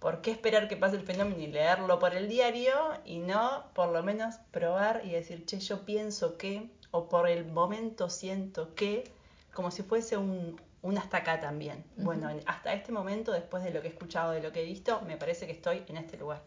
¿Por 0.00 0.22
qué 0.22 0.30
esperar 0.32 0.66
que 0.66 0.76
pase 0.76 0.96
el 0.96 1.02
fenómeno 1.02 1.40
y 1.40 1.46
leerlo 1.46 1.98
por 1.98 2.14
el 2.14 2.28
diario 2.28 2.72
y 3.04 3.18
no 3.18 3.64
por 3.74 3.90
lo 3.90 4.02
menos 4.02 4.36
probar 4.50 5.02
y 5.04 5.10
decir, 5.10 5.44
che, 5.46 5.60
yo 5.60 5.84
pienso 5.84 6.36
que, 6.38 6.68
o 6.90 7.08
por 7.08 7.28
el 7.28 7.44
momento 7.44 8.08
siento 8.10 8.74
que, 8.74 9.04
como 9.52 9.70
si 9.70 9.82
fuese 9.82 10.16
un, 10.16 10.58
un 10.82 10.96
hasta 10.98 11.18
acá 11.18 11.40
también? 11.40 11.84
Bueno, 11.96 12.30
en- 12.30 12.40
hasta 12.46 12.72
este 12.72 12.92
momento, 12.92 13.30
después 13.32 13.62
de 13.62 13.70
lo 13.72 13.82
que 13.82 13.88
he 13.88 13.90
escuchado, 13.90 14.32
de 14.32 14.40
lo 14.40 14.52
que 14.52 14.62
he 14.62 14.64
visto, 14.64 15.00
me 15.02 15.16
parece 15.18 15.46
que 15.46 15.52
estoy 15.52 15.82
en 15.86 15.98
este 15.98 16.16
lugar. 16.16 16.40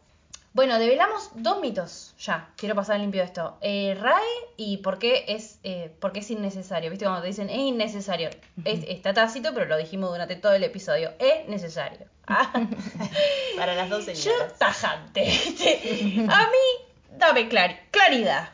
Bueno, 0.54 0.78
develamos 0.78 1.32
dos 1.36 1.62
mitos 1.62 2.14
ya. 2.20 2.52
Quiero 2.58 2.76
pasar 2.76 3.00
limpio 3.00 3.24
esto. 3.24 3.58
Eh, 3.62 3.96
RAE 4.00 4.22
y 4.56 4.78
por 4.78 5.00
qué 5.00 5.26
es 5.28 5.60
eh, 5.64 5.92
por 6.00 6.12
qué 6.12 6.20
es 6.20 6.30
innecesario. 6.30 6.92
¿Viste? 6.92 7.06
Cuando 7.06 7.22
te 7.22 7.28
dicen 7.30 7.50
es 7.50 7.58
innecesario. 7.58 8.30
Es- 8.64 8.86
está 8.88 9.16
tácito, 9.16 9.50
pero 9.56 9.66
lo 9.66 9.78
dijimos 9.78 10.12
durante 10.12 10.36
todo 10.36 10.54
el 10.54 10.64
episodio. 10.64 11.12
Es 11.18 11.48
necesario. 11.50 12.06
Ah, 12.28 12.52
Para 13.58 13.76
las 13.76 13.90
dos 13.90 14.06
yo 14.06 14.14
señoras. 14.16 14.58
tajante. 14.58 15.24
¿viste? 15.26 16.26
A 16.30 16.40
mí, 16.48 17.18
dame 17.18 17.50
clari- 17.50 17.80
claridad. 17.92 18.50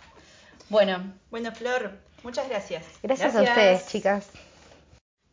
Bueno, 0.70 1.14
Bueno, 1.32 1.52
Flor, 1.54 1.98
Muchas 2.24 2.50
gracias. 2.50 2.84
Gracias, 3.02 3.34
a 3.34 3.42
ustedes, 3.42 3.88
chicas. 3.88 4.28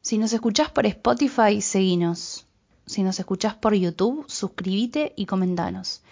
Si 0.03 0.19
nos 0.19 0.33
escuchás 0.33 0.71
por 0.71 0.87
Spotify, 0.87 1.61
seguinos. 1.61 2.47
Si 2.87 3.03
nos 3.03 3.19
escuchás 3.19 3.55
por 3.55 3.75
YouTube, 3.75 4.25
suscríbete 4.29 5.13
y 5.17 5.27
comentanos. 5.27 6.03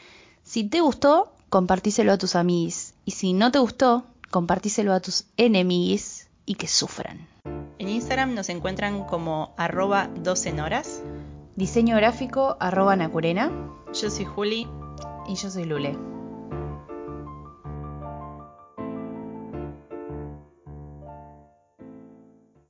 Si 0.42 0.64
te 0.64 0.80
gustó, 0.80 1.32
compartíselo 1.48 2.12
a 2.12 2.18
tus 2.18 2.34
amigos. 2.34 2.94
Y 3.04 3.12
si 3.12 3.32
no 3.34 3.52
te 3.52 3.60
gustó, 3.60 4.04
compartíselo 4.30 4.92
a 4.92 4.98
tus 5.00 5.26
enemigos 5.36 6.26
y 6.44 6.56
que 6.56 6.66
sufran. 6.66 7.28
En 7.78 7.88
Instagram 7.88 8.34
nos 8.34 8.48
encuentran 8.48 9.04
como 9.04 9.54
arroba 9.56 10.08
12 10.12 10.60
horas. 10.60 11.02
Diseño 11.56 11.94
gráfico 11.96 12.56
arroba 12.58 12.96
Nacurena. 12.96 13.52
Yo 13.92 14.10
soy 14.10 14.24
Juli. 14.24 14.66
Y 15.28 15.36
yo 15.36 15.50
soy 15.50 15.64
Lule. 15.64 15.96